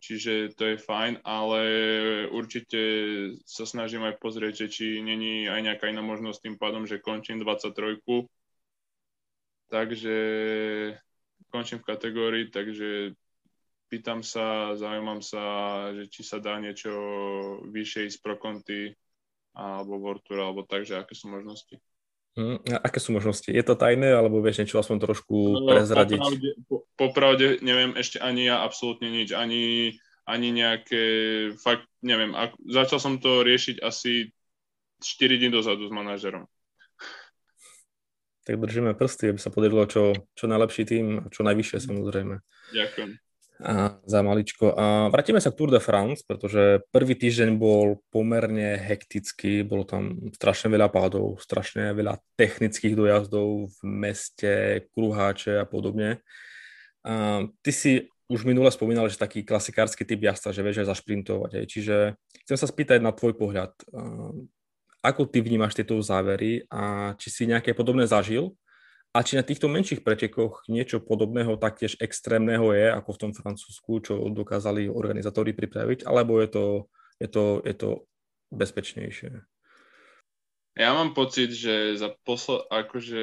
čiže 0.00 0.56
to 0.56 0.74
je 0.74 0.76
fajn, 0.80 1.20
ale 1.22 1.60
určite 2.32 2.80
sa 3.44 3.68
snažím 3.68 4.08
aj 4.08 4.16
pozrieť, 4.18 4.64
že 4.64 4.66
či 4.72 4.84
není 5.04 5.46
aj 5.46 5.60
nejaká 5.60 5.92
iná 5.92 6.00
možnosť 6.00 6.40
tým 6.40 6.56
pádom, 6.56 6.88
že 6.88 7.04
končím 7.04 7.44
23. 7.44 8.00
Takže 9.70 10.16
končím 11.52 11.78
v 11.78 11.88
kategórii, 11.88 12.44
takže 12.50 13.14
pýtam 13.86 14.24
sa, 14.24 14.74
zaujímam 14.74 15.20
sa, 15.20 15.42
že 15.94 16.08
či 16.08 16.22
sa 16.26 16.42
dá 16.42 16.58
niečo 16.58 16.90
vyššie 17.68 18.10
ísť 18.10 18.18
pro 18.24 18.34
konty 18.40 18.94
alebo 19.50 20.14
Tour, 20.22 20.38
alebo 20.40 20.62
tak, 20.62 20.86
že 20.86 20.94
aké 20.94 21.14
sú 21.14 21.26
možnosti. 21.30 21.74
A 22.70 22.76
aké 22.84 22.98
sú 22.98 23.12
možnosti? 23.12 23.48
Je 23.48 23.64
to 23.64 23.74
tajné, 23.74 24.12
alebo 24.12 24.40
vieš 24.40 24.64
niečo 24.64 24.80
aspoň 24.80 24.98
trošku 25.10 25.36
no, 25.36 25.66
prezradiť? 25.68 26.20
Popravde, 26.20 26.50
po, 26.66 26.76
popravde 26.94 27.46
neviem 27.64 27.92
ešte 27.96 28.20
ani 28.20 28.48
ja 28.48 28.62
absolútne 28.64 29.08
nič, 29.08 29.32
ani, 29.32 29.94
ani 30.24 30.48
nejaké, 30.52 31.02
fakt 31.60 31.86
neviem. 32.04 32.34
Ak, 32.34 32.56
začal 32.60 32.98
som 32.98 33.14
to 33.22 33.46
riešiť 33.46 33.80
asi 33.80 34.32
4 35.00 35.40
dní 35.40 35.48
dozadu 35.48 35.88
s 35.88 35.92
manažerom. 35.92 36.44
Tak 38.44 38.56
držíme 38.56 38.96
prsty, 38.96 39.30
aby 39.30 39.40
sa 39.40 39.52
podarilo 39.52 39.84
čo, 39.84 40.16
čo 40.34 40.44
najlepší 40.48 40.82
tým 40.88 41.06
a 41.22 41.24
čo 41.28 41.44
najvyššie 41.44 41.78
samozrejme. 41.86 42.40
Ďakujem 42.72 43.29
za 44.04 44.20
maličko. 44.24 44.72
A 44.72 44.84
vrátime 45.12 45.36
sa 45.40 45.52
k 45.52 45.58
Tour 45.60 45.68
de 45.68 45.80
France, 45.80 46.24
pretože 46.24 46.80
prvý 46.88 47.12
týždeň 47.12 47.60
bol 47.60 48.00
pomerne 48.08 48.80
hektický, 48.80 49.60
bolo 49.62 49.84
tam 49.84 50.32
strašne 50.32 50.72
veľa 50.72 50.88
pádov, 50.88 51.36
strašne 51.44 51.92
veľa 51.92 52.18
technických 52.40 52.96
dojazdov 52.96 53.68
v 53.68 53.78
meste, 53.84 54.84
kruháče 54.96 55.60
a 55.60 55.68
podobne. 55.68 56.24
Uh, 57.04 57.52
ty 57.60 57.72
si 57.72 57.92
už 58.30 58.46
minule 58.46 58.70
spomínal, 58.70 59.10
že 59.10 59.18
taký 59.18 59.42
klasikársky 59.42 60.06
typ 60.06 60.22
jazda, 60.22 60.54
že 60.54 60.62
vieš 60.62 60.86
aj 60.86 60.94
zašprintovať. 60.94 61.50
Aj. 61.58 61.64
Čiže 61.66 61.96
chcem 62.46 62.56
sa 62.56 62.70
spýtať 62.70 63.02
na 63.02 63.10
tvoj 63.10 63.34
pohľad. 63.34 63.74
Ako 65.02 65.26
ty 65.26 65.42
vnímaš 65.42 65.74
tieto 65.74 65.98
závery 65.98 66.62
a 66.70 67.12
či 67.18 67.26
si 67.26 67.42
nejaké 67.50 67.74
podobné 67.74 68.06
zažil? 68.06 68.54
A 69.10 69.26
či 69.26 69.34
na 69.34 69.42
týchto 69.42 69.66
menších 69.66 70.06
pretekoch 70.06 70.70
niečo 70.70 71.02
podobného 71.02 71.58
taktiež 71.58 71.98
extrémneho 71.98 72.70
je, 72.70 72.94
ako 72.94 73.10
v 73.10 73.20
tom 73.26 73.32
Francúzsku, 73.34 73.92
čo 74.06 74.14
dokázali 74.30 74.86
organizátori 74.86 75.50
pripraviť, 75.50 76.06
alebo 76.06 76.38
je 76.38 76.48
to, 76.48 76.64
je 77.18 77.28
to, 77.28 77.44
je 77.66 77.74
to 77.74 77.88
bezpečnejšie? 78.54 79.42
Ja 80.78 80.94
mám 80.94 81.10
pocit, 81.18 81.50
že 81.50 81.98
za 81.98 82.14
posled, 82.22 82.62
akože 82.70 83.22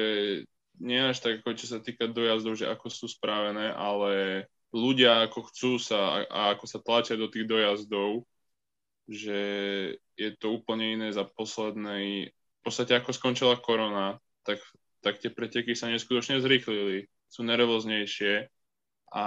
nie 0.84 1.00
až 1.00 1.24
tak, 1.24 1.40
ako 1.40 1.56
čo 1.56 1.66
sa 1.72 1.80
týka 1.80 2.04
dojazdov, 2.04 2.60
že 2.60 2.68
ako 2.68 2.86
sú 2.92 3.08
spravené, 3.08 3.72
ale 3.72 4.44
ľudia 4.70 5.24
ako 5.24 5.48
chcú 5.48 5.72
sa 5.80 6.28
a 6.28 6.52
ako 6.52 6.64
sa 6.68 6.78
tlačia 6.84 7.16
do 7.16 7.32
tých 7.32 7.48
dojazdov, 7.48 8.28
že 9.08 9.40
je 10.20 10.30
to 10.36 10.60
úplne 10.60 11.00
iné 11.00 11.08
za 11.16 11.24
poslednej, 11.24 12.28
v 12.36 12.60
podstate 12.60 12.92
ako 12.92 13.16
skončila 13.16 13.56
korona, 13.56 14.20
tak, 14.44 14.60
tak 15.08 15.24
tie 15.24 15.32
preteky 15.32 15.72
sa 15.72 15.88
neskutočne 15.88 16.44
zrýchlili, 16.44 17.08
sú 17.32 17.40
nervóznejšie 17.48 18.52
a 19.16 19.24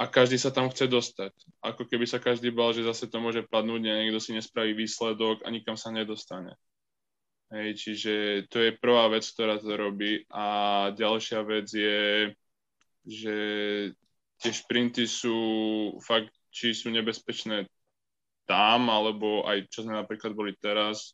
a 0.00 0.08
každý 0.08 0.40
sa 0.40 0.48
tam 0.48 0.72
chce 0.72 0.88
dostať. 0.88 1.32
Ako 1.60 1.84
keby 1.84 2.08
sa 2.08 2.16
každý 2.16 2.48
bal, 2.48 2.72
že 2.72 2.88
zase 2.88 3.04
to 3.04 3.20
môže 3.20 3.44
padnúť 3.44 3.84
a 3.84 4.00
niekto 4.00 4.16
si 4.16 4.32
nespraví 4.32 4.72
výsledok 4.72 5.44
a 5.44 5.52
nikam 5.52 5.76
sa 5.76 5.92
nedostane. 5.92 6.56
Hej, 7.52 7.76
čiže 7.76 8.14
to 8.48 8.64
je 8.64 8.80
prvá 8.80 9.12
vec, 9.12 9.28
ktorá 9.28 9.60
to 9.60 9.76
robí. 9.76 10.24
A 10.32 10.88
ďalšia 10.96 11.44
vec 11.44 11.68
je, 11.68 12.32
že 13.04 13.36
tie 14.40 14.52
šprinty 14.56 15.04
sú 15.04 15.36
fakt, 16.00 16.32
či 16.48 16.72
sú 16.72 16.88
nebezpečné 16.88 17.68
tam, 18.48 18.88
alebo 18.88 19.44
aj 19.44 19.68
čo 19.68 19.84
sme 19.84 20.00
napríklad 20.00 20.32
boli 20.32 20.56
teraz 20.56 21.12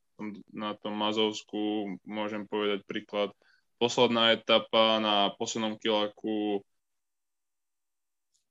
na 0.52 0.74
tom 0.78 0.96
Mazovsku, 0.96 1.96
môžem 2.08 2.48
povedať 2.48 2.84
príklad, 2.88 3.30
posledná 3.76 4.32
etapa 4.32 4.96
na 5.00 5.30
poslednom 5.36 5.76
kilaku 5.76 6.64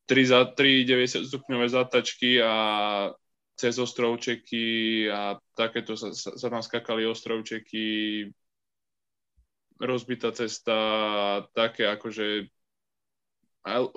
3, 0.05 0.25
za, 0.25 0.39
3 0.53 0.85
90 0.85 1.25
stupňové 1.25 1.65
zatačky 1.65 2.37
a 2.37 2.53
cez 3.57 3.79
ostrovčeky 3.79 5.07
a 5.09 5.39
takéto 5.57 5.97
sa, 5.97 6.13
sa, 6.13 6.37
sa 6.37 6.47
tam 6.51 6.61
skakali 6.61 7.07
ostrovčeky, 7.09 8.27
rozbitá 9.81 10.29
cesta, 10.35 10.77
také 11.55 11.89
akože 11.89 12.51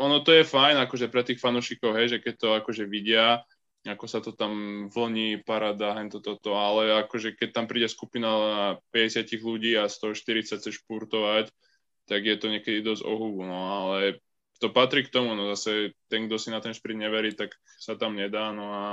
ono 0.00 0.24
to 0.24 0.32
je 0.32 0.48
fajn 0.48 0.80
akože 0.88 1.12
pre 1.12 1.22
tých 1.28 1.42
fanúšikov, 1.44 1.92
hej, 1.92 2.16
že 2.16 2.18
keď 2.24 2.34
to 2.40 2.48
akože 2.56 2.88
vidia, 2.88 3.44
ako 3.86 4.06
sa 4.10 4.18
to 4.18 4.34
tam 4.34 4.86
vlní, 4.90 5.46
parada, 5.46 5.94
hento 5.94 6.18
toto, 6.18 6.58
ale 6.58 6.98
akože 7.06 7.38
keď 7.38 7.48
tam 7.54 7.66
príde 7.70 7.86
skupina 7.86 8.30
50 8.90 9.38
ľudí 9.38 9.78
a 9.78 9.86
140 9.86 10.58
chce 10.58 10.70
špurtovať, 10.82 11.52
tak 12.08 12.20
je 12.24 12.36
to 12.40 12.50
niekedy 12.50 12.82
dosť 12.82 13.04
ohubu, 13.04 13.44
no 13.44 13.58
ale 13.68 14.18
to 14.58 14.72
patrí 14.74 15.06
k 15.06 15.12
tomu, 15.12 15.38
no 15.38 15.46
zase 15.54 15.94
ten, 16.10 16.26
kto 16.26 16.36
si 16.40 16.48
na 16.50 16.58
ten 16.58 16.74
šprint 16.74 16.98
neverí, 16.98 17.36
tak 17.36 17.54
sa 17.78 17.94
tam 17.94 18.18
nedá, 18.18 18.50
no 18.50 18.66
a 18.74 18.84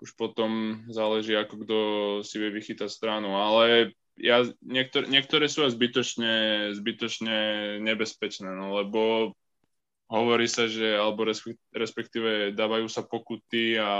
už 0.00 0.16
potom 0.16 0.84
záleží, 0.88 1.36
ako 1.36 1.54
kto 1.64 1.78
si 2.24 2.36
vie 2.40 2.52
vychytať 2.52 2.88
stranu, 2.88 3.36
ale 3.36 3.92
ja, 4.16 4.44
niektor, 4.64 5.04
niektoré 5.08 5.48
sú 5.48 5.68
aj 5.68 5.76
zbytočne, 5.76 6.34
zbytočne 6.72 7.36
nebezpečné, 7.84 8.48
no 8.48 8.80
lebo 8.80 9.32
hovorí 10.06 10.46
sa, 10.46 10.70
že, 10.70 10.94
alebo 10.94 11.26
respektíve 11.74 12.54
dávajú 12.54 12.86
sa 12.86 13.02
pokuty 13.02 13.74
a 13.74 13.90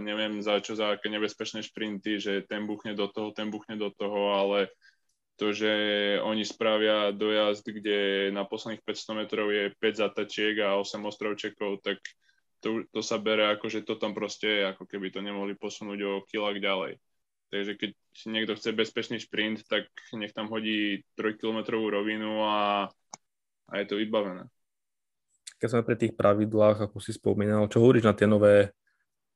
neviem 0.00 0.44
za 0.44 0.60
čo, 0.60 0.76
za 0.76 0.96
aké 0.96 1.08
nebezpečné 1.08 1.64
šprinty, 1.64 2.20
že 2.20 2.44
ten 2.44 2.68
buchne 2.68 2.92
do 2.92 3.08
toho, 3.08 3.32
ten 3.32 3.48
buchne 3.48 3.80
do 3.80 3.88
toho, 3.88 4.36
ale 4.36 4.68
to, 5.36 5.52
že 5.52 5.72
oni 6.24 6.44
spravia 6.44 7.12
dojazd, 7.12 7.64
kde 7.64 8.30
na 8.32 8.44
posledných 8.44 8.84
500 8.84 9.20
metrov 9.20 9.48
je 9.52 9.72
5 9.80 10.02
zatačiek 10.04 10.56
a 10.64 10.80
8 10.80 11.00
ostrovčekov, 11.04 11.84
tak 11.84 12.00
to, 12.60 12.84
to 12.88 13.00
sa 13.04 13.20
bere 13.20 13.52
ako, 13.52 13.68
že 13.68 13.84
to 13.84 14.00
tam 14.00 14.16
proste 14.16 14.48
je, 14.48 14.62
ako 14.72 14.88
keby 14.88 15.12
to 15.12 15.20
nemohli 15.20 15.52
posunúť 15.56 15.98
o 16.04 16.24
kilak 16.24 16.60
ďalej. 16.60 17.00
Takže 17.52 17.72
keď 17.78 17.90
niekto 18.26 18.52
chce 18.58 18.74
bezpečný 18.74 19.16
šprint, 19.22 19.64
tak 19.68 19.86
nech 20.16 20.34
tam 20.34 20.50
hodí 20.50 21.04
3-kilometrovú 21.14 21.94
rovinu 21.94 22.42
a, 22.42 22.88
a 23.70 23.72
je 23.76 23.86
to 23.86 24.00
vybavené. 24.00 24.50
Keď 25.56 25.68
sme 25.72 25.82
pri 25.86 25.96
tých 25.96 26.12
pravidlách, 26.12 26.88
ako 26.88 27.00
si 27.00 27.16
spomínal, 27.16 27.68
čo 27.72 27.80
hovoríš 27.80 28.04
na 28.04 28.12
tie 28.12 28.28
nové 28.28 28.76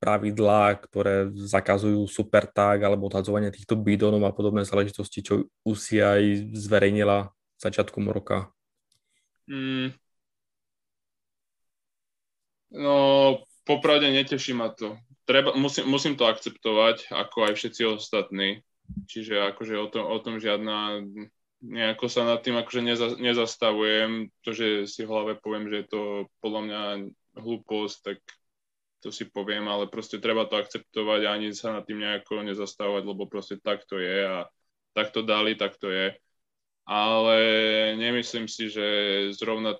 pravidlá, 0.01 0.81
ktoré 0.81 1.29
zakazujú 1.33 2.09
super 2.09 2.49
tag 2.49 2.81
alebo 2.81 3.13
odhadzovanie 3.13 3.53
týchto 3.53 3.77
bidonov 3.77 4.25
a 4.25 4.33
podobné 4.33 4.65
záležitosti, 4.65 5.21
čo 5.21 5.49
UCI 5.65 5.97
aj 6.01 6.23
zverejnila 6.57 7.29
začiatkom 7.61 8.09
roka? 8.09 8.49
Mm. 9.45 9.93
No, 12.71 12.95
popravde 13.69 14.09
neteší 14.09 14.57
ma 14.57 14.73
to. 14.73 14.97
Treba, 15.29 15.53
musím, 15.55 15.85
musím 15.87 16.17
to 16.17 16.25
akceptovať, 16.25 17.13
ako 17.13 17.51
aj 17.51 17.53
všetci 17.61 17.83
ostatní. 17.85 18.65
Čiže 19.07 19.53
akože 19.55 19.75
o 19.79 19.87
tom, 19.87 20.05
o 20.09 20.19
tom 20.19 20.43
žiadna, 20.43 21.05
nejako 21.61 22.09
sa 22.09 22.25
nad 22.25 22.41
tým 22.41 22.57
akože 22.57 22.81
neza, 22.81 23.09
nezastavujem. 23.21 24.33
To, 24.45 24.51
že 24.53 24.89
si 24.89 25.05
v 25.05 25.13
hlave 25.13 25.33
poviem, 25.41 25.69
že 25.69 25.77
je 25.85 25.87
to 25.89 26.03
podľa 26.41 26.61
mňa 26.67 26.81
hlúposť, 27.37 27.97
tak 28.03 28.19
to 29.01 29.09
si 29.09 29.25
poviem, 29.29 29.65
ale 29.69 29.89
proste 29.89 30.21
treba 30.21 30.45
to 30.45 30.61
akceptovať 30.61 31.21
a 31.25 31.33
ani 31.37 31.57
sa 31.57 31.73
nad 31.73 31.89
tým 31.89 32.05
nejako 32.05 32.45
nezastavovať, 32.45 33.03
lebo 33.09 33.25
proste 33.25 33.57
tak 33.57 33.89
to 33.89 33.97
je 33.97 34.29
a 34.29 34.45
tak 34.93 35.13
to 35.15 35.25
dali, 35.25 35.57
tak 35.57 35.81
to 35.81 35.89
je. 35.89 36.13
Ale 36.85 37.37
nemyslím 37.97 38.51
si, 38.51 38.69
že 38.69 38.87
zrovna 39.33 39.79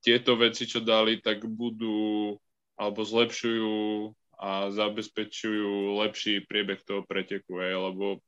tieto 0.00 0.38
veci, 0.38 0.64
čo 0.64 0.80
dali, 0.80 1.18
tak 1.20 1.44
budú 1.44 2.38
alebo 2.78 3.02
zlepšujú 3.02 4.14
a 4.38 4.70
zabezpečujú 4.70 5.98
lepší 5.98 6.46
priebeh 6.46 6.78
toho 6.86 7.02
preteku, 7.02 7.58
aj, 7.58 7.74
lebo 7.90 8.22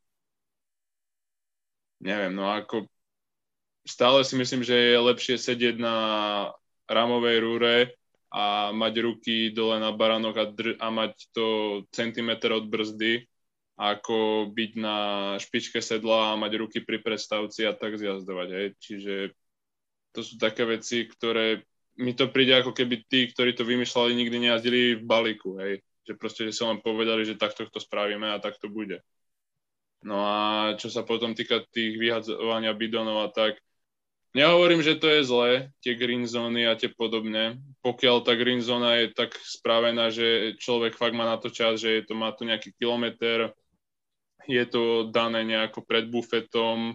neviem, 2.00 2.32
no 2.32 2.48
ako 2.48 2.88
stále 3.84 4.24
si 4.24 4.36
myslím, 4.36 4.64
že 4.64 4.76
je 4.76 5.06
lepšie 5.06 5.36
sedieť 5.36 5.76
na 5.80 5.96
ramovej 6.90 7.36
rúre 7.40 7.76
a 8.30 8.70
mať 8.70 8.94
ruky 9.02 9.50
dole 9.50 9.82
na 9.82 9.90
baranok 9.90 10.36
a, 10.38 10.46
dr- 10.46 10.78
a 10.78 10.86
mať 10.90 11.30
to 11.34 11.46
centimetr 11.90 12.54
od 12.54 12.70
brzdy, 12.70 13.26
ako 13.80 14.50
byť 14.52 14.72
na 14.76 14.96
špičke 15.40 15.82
sedla 15.82 16.34
a 16.34 16.40
mať 16.40 16.52
ruky 16.60 16.78
pri 16.84 17.02
predstavci 17.02 17.66
a 17.66 17.72
tak 17.74 17.98
zjazdovať. 17.98 18.48
Hej. 18.52 18.66
Čiže 18.78 19.14
to 20.14 20.20
sú 20.20 20.38
také 20.38 20.68
veci, 20.68 21.08
ktoré 21.08 21.64
mi 21.98 22.14
to 22.14 22.30
príde 22.30 22.54
ako 22.54 22.70
keby 22.70 23.02
tí, 23.10 23.28
ktorí 23.32 23.56
to 23.56 23.66
vymýšľali, 23.66 24.14
nikdy 24.14 24.36
nejazdili 24.46 24.80
v 25.00 25.04
balíku. 25.04 25.58
Hej. 25.58 25.82
Že 26.06 26.12
proste, 26.20 26.42
že 26.46 26.54
sa 26.54 26.70
len 26.70 26.78
povedali, 26.78 27.26
že 27.26 27.40
takto 27.40 27.66
to 27.66 27.82
spravíme 27.82 28.30
a 28.30 28.38
tak 28.38 28.60
to 28.62 28.70
bude. 28.70 29.02
No 30.00 30.16
a 30.24 30.38
čo 30.80 30.88
sa 30.88 31.04
potom 31.04 31.36
týka 31.36 31.60
tých 31.70 32.00
vyhadzovania 32.00 32.72
bidonov 32.72 33.20
a 33.24 33.28
tak, 33.28 33.60
Nehovorím, 34.30 34.78
že 34.78 34.94
to 34.94 35.10
je 35.10 35.26
zlé, 35.26 35.74
tie 35.82 35.98
green 35.98 36.22
zóny 36.22 36.62
a 36.62 36.78
tie 36.78 36.86
podobne. 36.86 37.58
Pokiaľ 37.82 38.22
tá 38.22 38.38
green 38.38 38.62
zóna 38.62 39.02
je 39.02 39.10
tak 39.10 39.34
spravená, 39.34 40.06
že 40.14 40.54
človek 40.54 40.94
fakt 40.94 41.18
má 41.18 41.26
na 41.26 41.34
to 41.34 41.50
čas, 41.50 41.82
že 41.82 41.98
je 41.98 42.02
to, 42.06 42.14
má 42.14 42.30
to 42.30 42.46
nejaký 42.46 42.70
kilometr, 42.78 43.50
je 44.46 44.64
to 44.70 45.10
dané 45.10 45.42
nejako 45.42 45.82
pred 45.82 46.06
bufetom, 46.06 46.94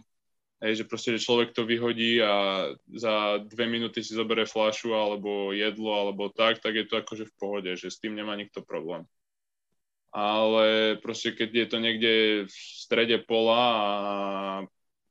hej, 0.63 0.79
že 0.79 0.83
proste, 0.87 1.19
že 1.19 1.27
človek 1.27 1.51
to 1.51 1.67
vyhodí 1.67 2.23
a 2.23 2.71
za 2.95 3.43
dve 3.43 3.67
minúty 3.67 3.99
si 3.99 4.15
zoberie 4.15 4.47
flašu 4.47 4.95
alebo 4.95 5.51
jedlo 5.51 5.91
alebo 5.91 6.31
tak, 6.31 6.63
tak 6.63 6.71
je 6.71 6.87
to 6.87 7.03
akože 7.03 7.27
v 7.27 7.35
pohode, 7.35 7.71
že 7.75 7.91
s 7.91 7.99
tým 7.99 8.15
nemá 8.15 8.39
nikto 8.39 8.63
problém. 8.63 9.03
Ale 10.15 10.95
proste, 11.03 11.35
keď 11.35 11.49
je 11.51 11.67
to 11.67 11.77
niekde 11.83 12.13
v 12.47 12.55
strede 12.55 13.19
pola 13.27 13.63
a 13.67 13.91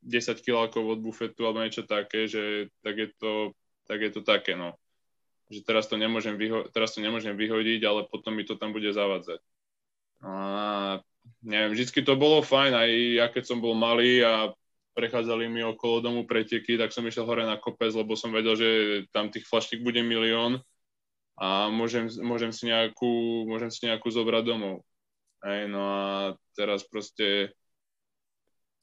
10 0.01 0.41
kilákov 0.41 0.97
od 0.97 0.99
bufetu 1.05 1.45
alebo 1.45 1.61
niečo 1.61 1.85
také, 1.85 2.25
že 2.25 2.73
tak 2.81 2.97
je 2.97 3.09
to, 3.21 3.53
tak 3.85 4.01
je 4.01 4.09
to 4.09 4.21
také, 4.25 4.57
no. 4.57 4.73
Že 5.53 5.61
teraz 5.61 5.85
to, 5.85 6.01
nemôžem 6.01 6.41
vyho- 6.41 6.65
teraz 6.73 6.97
to 6.97 7.05
nemôžem 7.05 7.37
vyhodiť, 7.37 7.85
ale 7.85 8.09
potom 8.09 8.33
mi 8.33 8.49
to 8.49 8.57
tam 8.57 8.73
bude 8.73 8.89
zavadzať. 8.89 9.37
A 10.25 10.33
neviem, 11.45 11.77
vždycky 11.77 12.01
to 12.01 12.17
bolo 12.17 12.41
fajn, 12.41 12.73
aj 12.73 12.89
ja 13.21 13.25
keď 13.29 13.43
som 13.45 13.61
bol 13.61 13.77
malý 13.77 14.25
a 14.25 14.57
prechádzali 14.97 15.45
mi 15.45 15.61
okolo 15.61 16.01
domu 16.01 16.21
preteky, 16.25 16.81
tak 16.81 16.89
som 16.89 17.05
išiel 17.05 17.29
hore 17.29 17.45
na 17.45 17.61
kopec, 17.61 17.93
lebo 17.93 18.17
som 18.17 18.33
vedel, 18.33 18.57
že 18.57 18.69
tam 19.13 19.29
tých 19.29 19.45
flaštík 19.45 19.85
bude 19.85 20.01
milión 20.01 20.65
a 21.37 21.67
môžem, 21.67 22.07
môžem, 22.23 22.49
si 22.49 22.71
nejakú, 22.71 23.45
môžem 23.45 23.69
si 23.69 23.85
nejakú 23.85 24.07
zobrať 24.07 24.43
domov. 24.47 24.87
Aj, 25.45 25.69
no 25.69 25.81
a 25.85 26.05
teraz 26.57 26.81
proste 26.81 27.53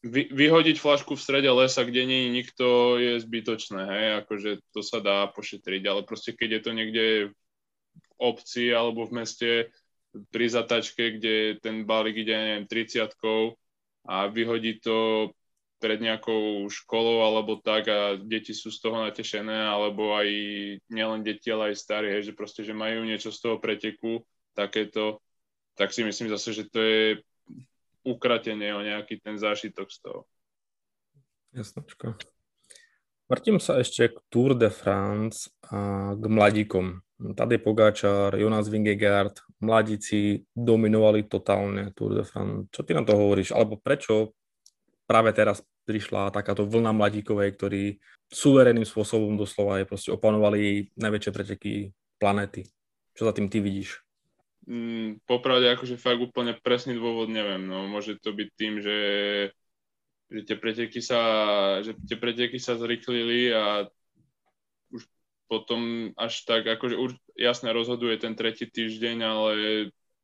vy, 0.06 0.30
vyhodiť 0.30 0.78
flašku 0.78 1.18
v 1.18 1.24
strede 1.24 1.50
lesa, 1.50 1.82
kde 1.82 2.06
nie 2.06 2.20
je 2.26 2.30
nikto, 2.30 2.66
je 3.02 3.18
zbytočné, 3.18 3.82
hej, 3.82 4.06
akože 4.22 4.50
to 4.70 4.80
sa 4.82 5.02
dá 5.02 5.26
pošetriť, 5.30 5.82
ale 5.90 6.06
proste 6.06 6.38
keď 6.38 6.48
je 6.58 6.60
to 6.62 6.70
niekde 6.70 7.06
v 7.34 8.10
obci 8.22 8.70
alebo 8.70 9.10
v 9.10 9.26
meste 9.26 9.50
pri 10.30 10.46
zatačke, 10.46 11.18
kde 11.18 11.58
ten 11.58 11.82
balík 11.82 12.22
ide, 12.22 12.34
neviem, 12.36 12.66
30 12.70 13.10
a 14.06 14.26
vyhodí 14.30 14.78
to 14.78 15.30
pred 15.82 15.98
nejakou 15.98 16.70
školou 16.70 17.26
alebo 17.26 17.58
tak 17.58 17.90
a 17.90 18.14
deti 18.14 18.54
sú 18.54 18.70
z 18.70 18.78
toho 18.78 19.02
natešené, 19.02 19.66
alebo 19.66 20.14
aj 20.14 20.28
nielen 20.86 21.26
deti, 21.26 21.50
ale 21.50 21.74
aj 21.74 21.82
starí, 21.82 22.06
hej, 22.14 22.30
že 22.30 22.38
proste, 22.38 22.62
že 22.62 22.70
majú 22.70 23.02
niečo 23.02 23.34
z 23.34 23.38
toho 23.42 23.56
preteku, 23.58 24.22
takéto, 24.54 25.18
tak 25.74 25.92
si 25.92 26.04
myslím 26.04 26.28
zase, 26.28 26.52
že 26.52 26.64
to 26.68 26.78
je 26.80 27.04
ukratenie 28.02 28.74
o 28.74 28.82
nejaký 28.82 29.22
ten 29.22 29.38
zášitok 29.38 29.88
z 29.88 29.98
toho. 30.02 30.20
Jasnočko. 31.52 32.18
Vrtím 33.30 33.62
sa 33.62 33.80
ešte 33.80 34.12
k 34.12 34.18
Tour 34.28 34.52
de 34.58 34.68
France 34.68 35.48
a 35.70 36.12
k 36.12 36.24
mladíkom. 36.26 37.00
Tady 37.22 37.62
Pogáčar, 37.62 38.34
Jonas 38.34 38.66
Vingegaard, 38.68 39.32
mladíci 39.62 40.42
dominovali 40.52 41.24
totálne 41.30 41.94
Tour 41.94 42.18
de 42.18 42.24
France. 42.26 42.68
Čo 42.74 42.82
ty 42.82 42.92
na 42.92 43.06
to 43.06 43.14
hovoríš? 43.14 43.54
Alebo 43.54 43.78
prečo 43.78 44.34
práve 45.06 45.32
teraz 45.32 45.62
prišla 45.86 46.34
takáto 46.34 46.66
vlna 46.66 46.92
mladíkovej, 46.92 47.54
ktorí 47.56 47.82
suverénnym 48.28 48.84
spôsobom 48.84 49.38
doslova 49.38 49.80
je 49.80 49.88
proste 49.88 50.10
opanovali 50.12 50.92
najväčšie 50.98 51.30
preteky 51.32 51.72
planéty. 52.18 52.68
Čo 53.16 53.28
za 53.28 53.32
tým 53.32 53.48
ty 53.48 53.60
vidíš? 53.60 54.02
Mm, 54.62 55.18
popravde 55.26 55.74
akože 55.74 55.98
fakt 55.98 56.22
úplne 56.22 56.54
presný 56.54 56.94
dôvod 56.94 57.26
neviem. 57.26 57.66
No, 57.66 57.90
môže 57.90 58.14
to 58.22 58.30
byť 58.30 58.48
tým, 58.54 58.78
že, 58.78 58.98
že 60.30 60.40
tie 60.46 60.54
preteky 60.54 61.02
sa, 61.02 61.20
že 61.82 61.98
tie 62.06 62.14
preteky 62.14 62.62
sa 62.62 62.78
zrychlili 62.78 63.50
a 63.50 63.90
už 64.94 65.02
potom 65.50 66.14
až 66.14 66.46
tak, 66.46 66.62
akože 66.62 66.94
už 66.94 67.10
jasne 67.34 67.74
rozhoduje 67.74 68.22
ten 68.22 68.38
tretí 68.38 68.70
týždeň, 68.70 69.16
ale 69.26 69.52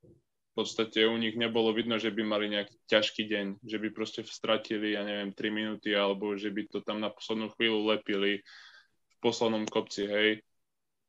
v 0.07 0.52
podstate 0.54 1.02
u 1.07 1.18
nich 1.18 1.35
nebolo 1.35 1.75
vidno, 1.75 1.99
že 1.99 2.14
by 2.14 2.23
mali 2.23 2.47
nejaký 2.50 2.78
ťažký 2.87 3.26
deň, 3.26 3.47
že 3.66 3.78
by 3.78 3.88
proste 3.90 4.23
stratili, 4.23 4.95
ja 4.95 5.02
neviem, 5.02 5.35
3 5.35 5.50
minúty, 5.50 5.99
alebo 5.99 6.38
že 6.38 6.54
by 6.54 6.62
to 6.71 6.78
tam 6.87 7.02
na 7.02 7.11
poslednú 7.11 7.50
chvíľu 7.59 7.90
lepili 7.90 8.42
v 8.42 9.16
poslednom 9.18 9.66
kopci, 9.66 10.07
hej. 10.07 10.30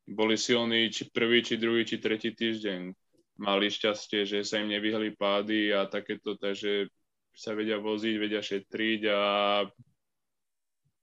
Boli 0.10 0.34
silní 0.34 0.90
či 0.90 1.14
prvý, 1.14 1.46
či 1.46 1.62
druhý, 1.62 1.86
či 1.86 2.02
tretí 2.02 2.34
týždeň 2.34 2.98
mali 3.40 3.72
šťastie, 3.72 4.28
že 4.28 4.44
sa 4.44 4.60
im 4.60 4.70
nevyhli 4.70 5.16
pády 5.16 5.72
a 5.72 5.88
takéto, 5.88 6.36
takže 6.36 6.92
sa 7.32 7.56
vedia 7.56 7.80
voziť, 7.80 8.16
vedia 8.20 8.44
šetriť 8.44 9.02
a 9.08 9.22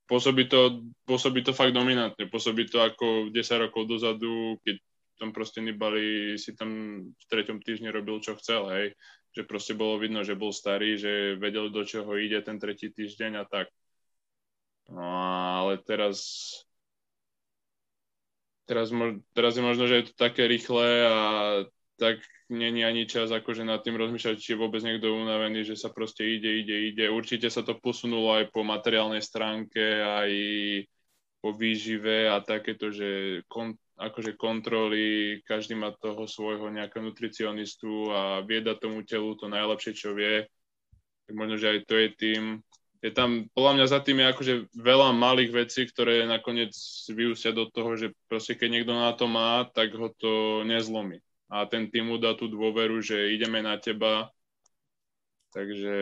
pôsobí 0.04 0.44
to, 0.46 0.84
pôsobí 1.08 1.40
to 1.40 1.56
fakt 1.56 1.72
dominantne. 1.72 2.28
Pôsobí 2.28 2.68
to 2.68 2.84
ako 2.84 3.32
10 3.32 3.64
rokov 3.68 3.88
dozadu, 3.88 4.60
keď 4.60 4.76
tam 5.16 5.32
proste 5.32 5.64
Nibali 5.64 6.36
si 6.36 6.52
tam 6.52 7.00
v 7.08 7.24
treťom 7.32 7.64
týždni 7.64 7.88
robil, 7.88 8.20
čo 8.20 8.36
chcel, 8.36 8.68
hej. 8.76 8.86
Že 9.32 9.42
proste 9.48 9.72
bolo 9.72 9.96
vidno, 9.96 10.20
že 10.20 10.36
bol 10.36 10.52
starý, 10.52 11.00
že 11.00 11.40
vedel, 11.40 11.72
do 11.72 11.88
čoho 11.88 12.20
ide 12.20 12.44
ten 12.44 12.60
tretí 12.60 12.92
týždeň 12.92 13.32
a 13.40 13.44
tak. 13.48 13.72
No 14.92 15.02
ale 15.02 15.80
teraz 15.82 16.20
teraz, 18.66 18.90
teraz 19.32 19.52
je 19.56 19.62
možno, 19.62 19.86
že 19.86 20.02
je 20.02 20.06
to 20.10 20.14
také 20.18 20.50
rýchle 20.50 20.86
a 21.06 21.16
tak 21.96 22.20
není 22.48 22.84
ani 22.84 23.08
čas 23.08 23.32
akože 23.32 23.64
nad 23.64 23.82
tým 23.82 23.96
rozmýšľať, 23.96 24.36
či 24.38 24.54
je 24.54 24.60
vôbec 24.60 24.84
niekto 24.84 25.10
unavený, 25.16 25.66
že 25.66 25.76
sa 25.76 25.90
proste 25.90 26.22
ide, 26.22 26.62
ide, 26.62 26.92
ide. 26.92 27.04
Určite 27.10 27.50
sa 27.50 27.64
to 27.64 27.74
posunulo 27.80 28.36
aj 28.36 28.52
po 28.52 28.62
materiálnej 28.62 29.24
stránke, 29.24 29.82
aj 30.04 30.30
po 31.40 31.56
výžive 31.56 32.30
a 32.30 32.38
takéto, 32.44 32.92
že 32.92 33.42
kon, 33.50 33.74
akože 33.96 34.36
kontroly, 34.36 35.40
každý 35.42 35.74
má 35.74 35.90
toho 35.96 36.28
svojho 36.28 36.68
nejakého 36.70 37.02
nutricionistu 37.02 38.12
a 38.12 38.44
vieda 38.44 38.76
tomu 38.76 39.02
telu 39.02 39.34
to 39.34 39.48
najlepšie, 39.48 39.92
čo 39.96 40.12
vie. 40.12 40.46
Tak 41.26 41.34
možno, 41.34 41.58
že 41.58 41.70
aj 41.72 41.78
to 41.88 41.94
je 41.98 42.08
tým. 42.14 42.42
Je 43.04 43.10
tam, 43.12 43.46
podľa 43.52 43.72
mňa 43.76 43.86
za 43.86 44.00
tým 44.00 44.18
je 44.22 44.30
akože 44.32 44.54
veľa 44.72 45.12
malých 45.12 45.50
vecí, 45.52 45.84
ktoré 45.86 46.24
nakoniec 46.24 46.72
vyúsia 47.12 47.52
do 47.52 47.68
toho, 47.68 47.94
že 47.94 48.14
proste 48.26 48.56
keď 48.56 48.68
niekto 48.72 48.92
na 48.94 49.12
to 49.12 49.26
má, 49.28 49.68
tak 49.70 49.92
ho 49.94 50.08
to 50.16 50.62
nezlomí 50.64 51.20
a 51.46 51.66
ten 51.66 51.86
tým 51.86 52.10
mu 52.10 52.16
dá 52.18 52.34
tú 52.34 52.50
dôveru, 52.50 52.98
že 52.98 53.30
ideme 53.30 53.62
na 53.62 53.78
teba, 53.78 54.30
takže 55.54 55.96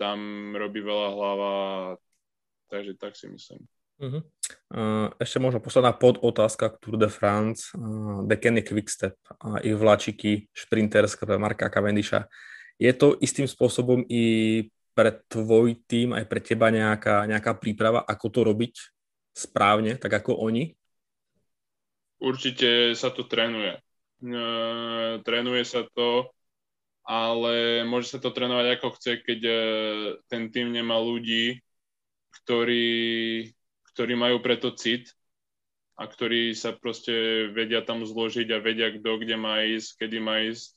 tam 0.00 0.50
robí 0.56 0.80
veľa 0.80 1.08
hlava, 1.12 1.54
takže 2.72 2.96
tak 2.96 3.12
si 3.14 3.28
myslím. 3.28 3.62
Uh-huh. 4.02 4.24
Uh, 4.72 5.12
ešte 5.20 5.38
možno 5.38 5.62
posledná 5.62 5.94
podotázka 5.94 6.74
k 6.74 6.80
Tour 6.80 6.96
de 6.98 7.06
France. 7.06 7.70
Dekeny 8.26 8.64
Quickstep 8.66 9.14
a 9.38 9.62
ich 9.62 9.76
vláčiky 9.76 10.50
šprinterské 10.50 11.22
pre 11.22 11.38
Marka 11.38 11.70
Cavendisha. 11.70 12.26
Je 12.80 12.90
to 12.96 13.14
istým 13.22 13.46
spôsobom 13.46 14.02
i 14.08 14.66
pre 14.96 15.22
tvoj 15.30 15.78
tým, 15.86 16.16
aj 16.16 16.24
pre 16.26 16.40
teba 16.42 16.72
nejaká, 16.72 17.28
nejaká 17.28 17.54
príprava, 17.56 18.02
ako 18.02 18.26
to 18.28 18.40
robiť 18.42 18.74
správne, 19.32 19.96
tak 19.96 20.12
ako 20.18 20.36
oni? 20.50 20.74
Určite 22.18 22.92
sa 22.98 23.14
to 23.14 23.24
trénuje 23.24 23.78
trénuje 25.22 25.64
sa 25.66 25.82
to, 25.92 26.30
ale 27.02 27.82
môže 27.82 28.14
sa 28.14 28.18
to 28.22 28.30
trénovať 28.30 28.78
ako 28.78 28.88
chce, 28.94 29.12
keď 29.26 29.40
e, 29.42 29.54
ten 30.30 30.54
tým 30.54 30.70
nemá 30.70 31.02
ľudí, 31.02 31.58
ktorí, 32.42 33.50
ktorí 33.94 34.14
majú 34.14 34.38
preto 34.38 34.70
cit 34.70 35.10
a 35.98 36.06
ktorí 36.06 36.54
sa 36.54 36.72
proste 36.72 37.50
vedia 37.50 37.82
tam 37.82 38.06
zložiť 38.06 38.48
a 38.54 38.62
vedia, 38.62 38.94
kto 38.94 39.18
kde 39.18 39.36
má 39.36 39.66
ísť, 39.66 39.98
kedy 39.98 40.18
má 40.22 40.46
ísť. 40.46 40.74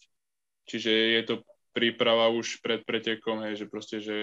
Čiže 0.65 0.91
je 0.91 1.21
to 1.29 1.35
príprava 1.77 2.33
už 2.33 2.65
pred 2.65 2.81
pretekom, 2.81 3.45
hej, 3.45 3.61
že 3.61 3.65
proste, 3.69 3.97
že 4.01 4.17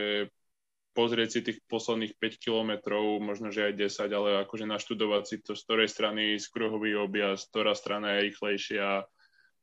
pozrieť 0.92 1.28
si 1.28 1.40
tých 1.40 1.59
posledných 1.68 2.16
5 2.16 2.44
kilometrov, 2.44 3.20
možno, 3.20 3.48
že 3.48 3.72
aj 3.72 3.92
10, 3.92 4.12
ale 4.12 4.28
akože 4.44 4.68
naštudovať 4.68 5.22
si 5.24 5.37
to, 5.40 5.57
z 5.57 5.64
ktorej 5.64 5.88
strany 5.88 6.37
z 6.37 6.46
kruhový 6.52 6.96
objazd, 6.96 7.48
ktorá 7.52 7.72
strana 7.72 8.16
je 8.16 8.33
rýchlejšia, 8.33 9.05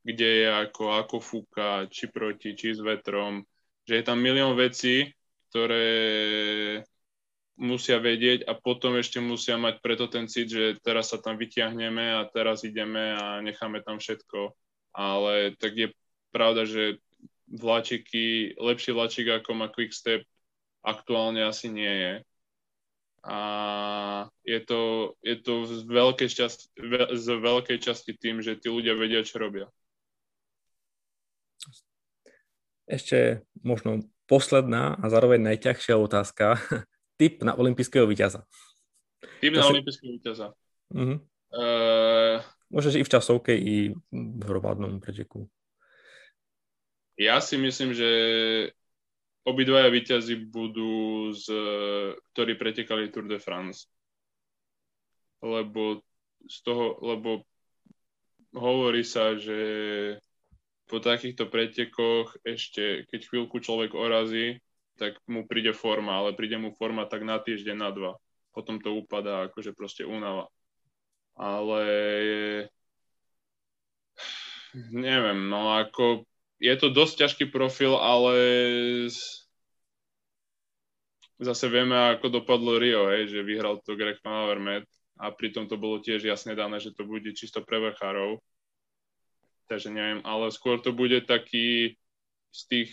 kde 0.04 0.30
je 0.44 0.48
ako, 0.50 0.84
ako 1.06 1.18
fúka, 1.22 1.86
či 1.88 2.10
proti, 2.10 2.58
či 2.58 2.74
s 2.74 2.82
vetrom, 2.82 3.46
že 3.86 4.02
je 4.02 4.04
tam 4.06 4.22
milión 4.22 4.58
vecí, 4.58 5.10
ktoré 5.50 5.88
musia 7.60 8.00
vedieť 8.00 8.48
a 8.48 8.56
potom 8.56 8.96
ešte 8.96 9.20
musia 9.20 9.60
mať 9.60 9.84
preto 9.84 10.08
ten 10.08 10.32
cit, 10.32 10.48
že 10.48 10.80
teraz 10.80 11.12
sa 11.12 11.20
tam 11.20 11.36
vyťahneme 11.36 12.16
a 12.16 12.24
teraz 12.32 12.64
ideme 12.64 13.20
a 13.20 13.44
necháme 13.44 13.84
tam 13.84 14.00
všetko. 14.00 14.56
Ale 14.96 15.60
tak 15.60 15.76
je 15.76 15.88
pravda, 16.32 16.64
že 16.64 17.04
vláčiky, 17.52 18.56
lepší 18.56 18.96
vláčik 18.96 19.28
ako 19.28 19.52
má 19.58 19.68
Quickstep 19.68 20.24
aktuálne 20.84 21.44
asi 21.46 21.68
nie 21.72 21.90
je. 21.90 22.14
A 23.20 23.40
je 24.48 24.60
to, 24.64 25.14
je 25.20 25.36
to 25.44 25.68
z, 25.68 25.84
veľkej 25.84 26.30
časti, 26.32 26.72
z 27.14 27.28
veľkej 27.36 27.78
časti 27.84 28.16
tým, 28.16 28.40
že 28.40 28.56
tí 28.56 28.72
ľudia 28.72 28.96
vedia, 28.96 29.28
čo 29.28 29.44
robia. 29.44 29.68
Ešte 32.88 33.44
možno 33.60 34.08
posledná 34.26 34.96
a 34.98 35.06
zároveň 35.12 35.52
najťažšia 35.52 36.00
otázka. 36.00 36.58
Typ 37.20 37.44
na 37.44 37.52
olympijského 37.60 38.08
víťaza. 38.08 38.48
Typ 39.44 39.52
na 39.52 39.68
si... 39.68 39.72
olympijského 39.76 40.12
víťaza. 40.16 40.56
Uh-huh. 40.96 41.20
Uh... 41.52 42.40
Môžeš 42.72 43.02
i 43.02 43.04
v 43.04 43.12
časovke, 43.12 43.54
i 43.58 43.92
v 44.14 44.42
hromadnom 44.46 45.02
preteku. 45.04 45.50
Ja 47.20 47.44
si 47.44 47.60
myslím, 47.60 47.92
že 47.92 48.10
obidvaja 49.48 49.90
víťazi 49.92 50.36
budú, 50.50 51.30
z, 51.36 51.46
ktorí 52.34 52.54
pretekali 52.60 53.12
Tour 53.14 53.28
de 53.30 53.40
France. 53.40 53.88
Lebo 55.40 56.04
z 56.48 56.58
toho, 56.64 57.00
lebo 57.04 57.48
hovorí 58.56 59.04
sa, 59.04 59.36
že 59.36 59.60
po 60.90 60.98
takýchto 60.98 61.46
pretekoch 61.48 62.34
ešte, 62.42 63.06
keď 63.08 63.20
chvíľku 63.30 63.62
človek 63.62 63.94
orazí, 63.94 64.58
tak 64.98 65.16
mu 65.30 65.46
príde 65.48 65.72
forma, 65.72 66.20
ale 66.20 66.36
príde 66.36 66.60
mu 66.60 66.76
forma 66.76 67.06
tak 67.08 67.24
na 67.24 67.40
týždeň, 67.40 67.78
na 67.78 67.90
dva. 67.94 68.14
Potom 68.52 68.82
to 68.82 68.98
upadá, 68.98 69.48
akože 69.48 69.72
proste 69.78 70.04
únava. 70.04 70.50
Ale 71.40 71.84
neviem, 74.92 75.48
no 75.48 75.78
ako 75.78 76.28
je 76.60 76.74
to 76.76 76.92
dosť 76.92 77.26
ťažký 77.26 77.46
profil, 77.50 77.96
ale 77.96 78.36
zase 81.40 81.66
vieme, 81.72 81.96
ako 81.96 82.44
dopadlo 82.44 82.76
Rio, 82.76 83.08
hej, 83.10 83.32
že 83.32 83.48
vyhral 83.48 83.80
to 83.82 83.96
Greg 83.96 84.20
Van 84.22 84.44
Avermaet 84.46 84.88
a 85.20 85.32
pritom 85.32 85.72
to 85.72 85.80
bolo 85.80 86.04
tiež 86.04 86.24
jasne 86.24 86.56
dané, 86.56 86.84
že 86.84 86.92
to 86.92 87.08
bude 87.08 87.32
čisto 87.32 87.64
pre 87.64 87.80
vrchárov. 87.80 88.44
Takže 89.72 89.90
neviem, 89.92 90.20
ale 90.28 90.52
skôr 90.52 90.84
to 90.84 90.92
bude 90.92 91.24
taký 91.24 91.96
z 92.50 92.62
tých, 92.68 92.92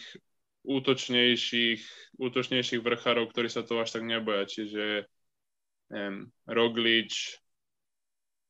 útočnejších, 0.66 1.82
útočnejších 2.18 2.82
vrchárov, 2.82 3.30
ktorí 3.30 3.46
sa 3.46 3.62
to 3.62 3.78
až 3.78 3.94
tak 3.94 4.04
neboja. 4.04 4.44
Čiže 4.50 5.06
neviem, 5.94 6.34
Roglič, 6.50 7.38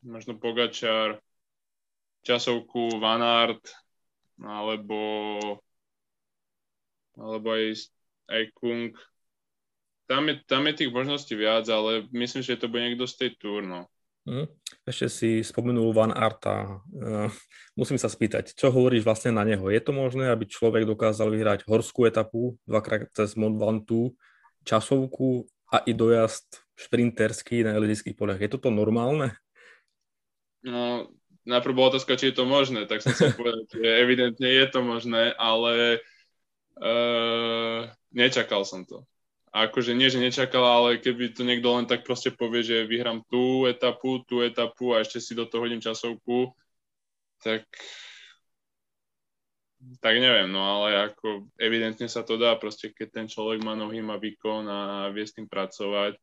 možno 0.00 0.40
Pogačar, 0.40 1.20
časovku 2.24 2.96
Van 2.96 3.20
Aert, 3.20 3.68
alebo, 4.40 5.00
alebo 7.16 7.46
aj, 7.52 7.88
aj 8.28 8.42
Kung. 8.56 8.92
Tam 10.06 10.22
je, 10.30 10.38
tam 10.46 10.62
je 10.70 10.84
tých 10.84 10.90
možností 10.94 11.34
viac, 11.34 11.66
ale 11.66 12.06
myslím, 12.14 12.42
že 12.44 12.60
to 12.60 12.70
bude 12.70 12.84
niekto 12.84 13.08
z 13.10 13.14
tej 13.16 13.30
túr, 13.42 13.66
no. 13.66 13.90
Mm. 14.26 14.50
Ešte 14.82 15.06
si 15.06 15.30
spomenul 15.42 15.94
Van 15.94 16.10
Arta. 16.10 16.82
Uh, 16.90 17.30
musím 17.78 17.94
sa 17.94 18.10
spýtať, 18.10 18.58
čo 18.58 18.74
hovoríš 18.74 19.06
vlastne 19.06 19.30
na 19.30 19.46
neho? 19.46 19.70
Je 19.70 19.78
to 19.78 19.94
možné, 19.94 20.30
aby 20.30 20.50
človek 20.50 20.82
dokázal 20.82 21.30
vyhrať 21.30 21.66
horskú 21.66 22.10
etapu 22.10 22.58
dvakrát 22.66 23.06
cez 23.14 23.38
Mont 23.38 23.54
Ventoux, 23.54 24.18
časovku 24.66 25.46
a 25.70 25.82
i 25.86 25.94
dojazd 25.94 26.66
šprinterský 26.74 27.62
na 27.66 27.78
elitických 27.78 28.18
poliach? 28.18 28.42
Je 28.42 28.50
toto 28.50 28.70
normálne? 28.70 29.34
No, 30.66 31.06
najprv 31.46 31.72
bola 31.72 31.88
otázka, 31.94 32.18
či 32.18 32.34
je 32.34 32.36
to 32.36 32.44
možné, 32.44 32.84
tak 32.90 33.00
som 33.00 33.14
sa 33.14 33.30
povedal, 33.38 33.64
že 33.70 33.80
evidentne 33.80 34.50
je 34.50 34.66
to 34.66 34.82
možné, 34.82 35.32
ale 35.38 36.02
uh, 36.82 37.86
nečakal 38.10 38.66
som 38.66 38.82
to. 38.82 39.06
Akože 39.56 39.96
nie, 39.96 40.12
že 40.12 40.20
nečakal, 40.20 40.60
ale 40.60 41.00
keby 41.00 41.32
to 41.32 41.40
niekto 41.40 41.72
len 41.72 41.88
tak 41.88 42.04
proste 42.04 42.28
povie, 42.28 42.60
že 42.60 42.84
vyhrám 42.84 43.24
tú 43.30 43.64
etapu, 43.64 44.20
tú 44.28 44.44
etapu 44.44 44.92
a 44.92 45.00
ešte 45.00 45.22
si 45.22 45.32
do 45.32 45.48
toho 45.48 45.64
hodím 45.64 45.80
časovku, 45.80 46.52
tak 47.40 47.64
tak 50.02 50.18
neviem, 50.18 50.50
no 50.50 50.66
ale 50.66 51.12
ako 51.12 51.46
evidentne 51.62 52.10
sa 52.10 52.26
to 52.26 52.34
dá, 52.34 52.58
proste 52.58 52.90
keď 52.90 53.08
ten 53.22 53.26
človek 53.30 53.62
má 53.62 53.78
nohy, 53.78 54.02
má 54.02 54.18
výkon 54.18 54.66
a 54.66 54.78
vie 55.14 55.22
s 55.22 55.36
tým 55.36 55.46
pracovať, 55.46 56.18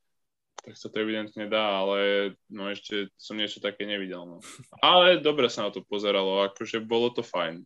tak 0.61 0.77
sa 0.77 0.87
to 0.87 1.01
evidentne 1.01 1.49
dá, 1.49 1.83
ale 1.83 2.33
no 2.47 2.69
ešte 2.69 3.09
som 3.17 3.35
niečo 3.35 3.59
také 3.59 3.83
nevidel. 3.89 4.23
No. 4.23 4.37
Ale 4.79 5.19
dobre 5.19 5.49
sa 5.49 5.67
na 5.67 5.71
to 5.73 5.81
pozeralo, 5.81 6.45
akože 6.45 6.83
bolo 6.85 7.09
to 7.09 7.25
fajn. 7.25 7.65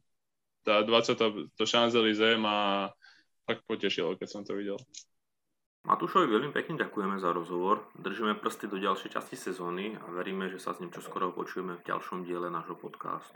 Tá 0.63 0.84
20. 0.84 1.56
to 1.56 1.63
Champs-Élysées 1.63 2.39
ma 2.39 2.91
tak 3.47 3.63
potešilo, 3.67 4.15
keď 4.19 4.28
som 4.28 4.41
to 4.43 4.56
videl. 4.56 4.80
Matúšovi 5.88 6.28
veľmi 6.28 6.52
pekne 6.52 6.76
ďakujeme 6.76 7.15
za 7.15 7.32
rozhovor, 7.32 7.88
držíme 7.95 8.36
prsty 8.43 8.67
do 8.67 8.76
ďalšej 8.76 9.08
časti 9.08 9.39
sezóny 9.39 9.95
a 9.95 10.12
veríme, 10.12 10.52
že 10.52 10.60
sa 10.60 10.76
s 10.76 10.84
ním 10.84 10.91
čoskoro 10.91 11.32
počujeme 11.32 11.80
v 11.80 11.86
ďalšom 11.88 12.28
diele 12.28 12.52
nášho 12.52 12.76
podcastu. 12.76 13.32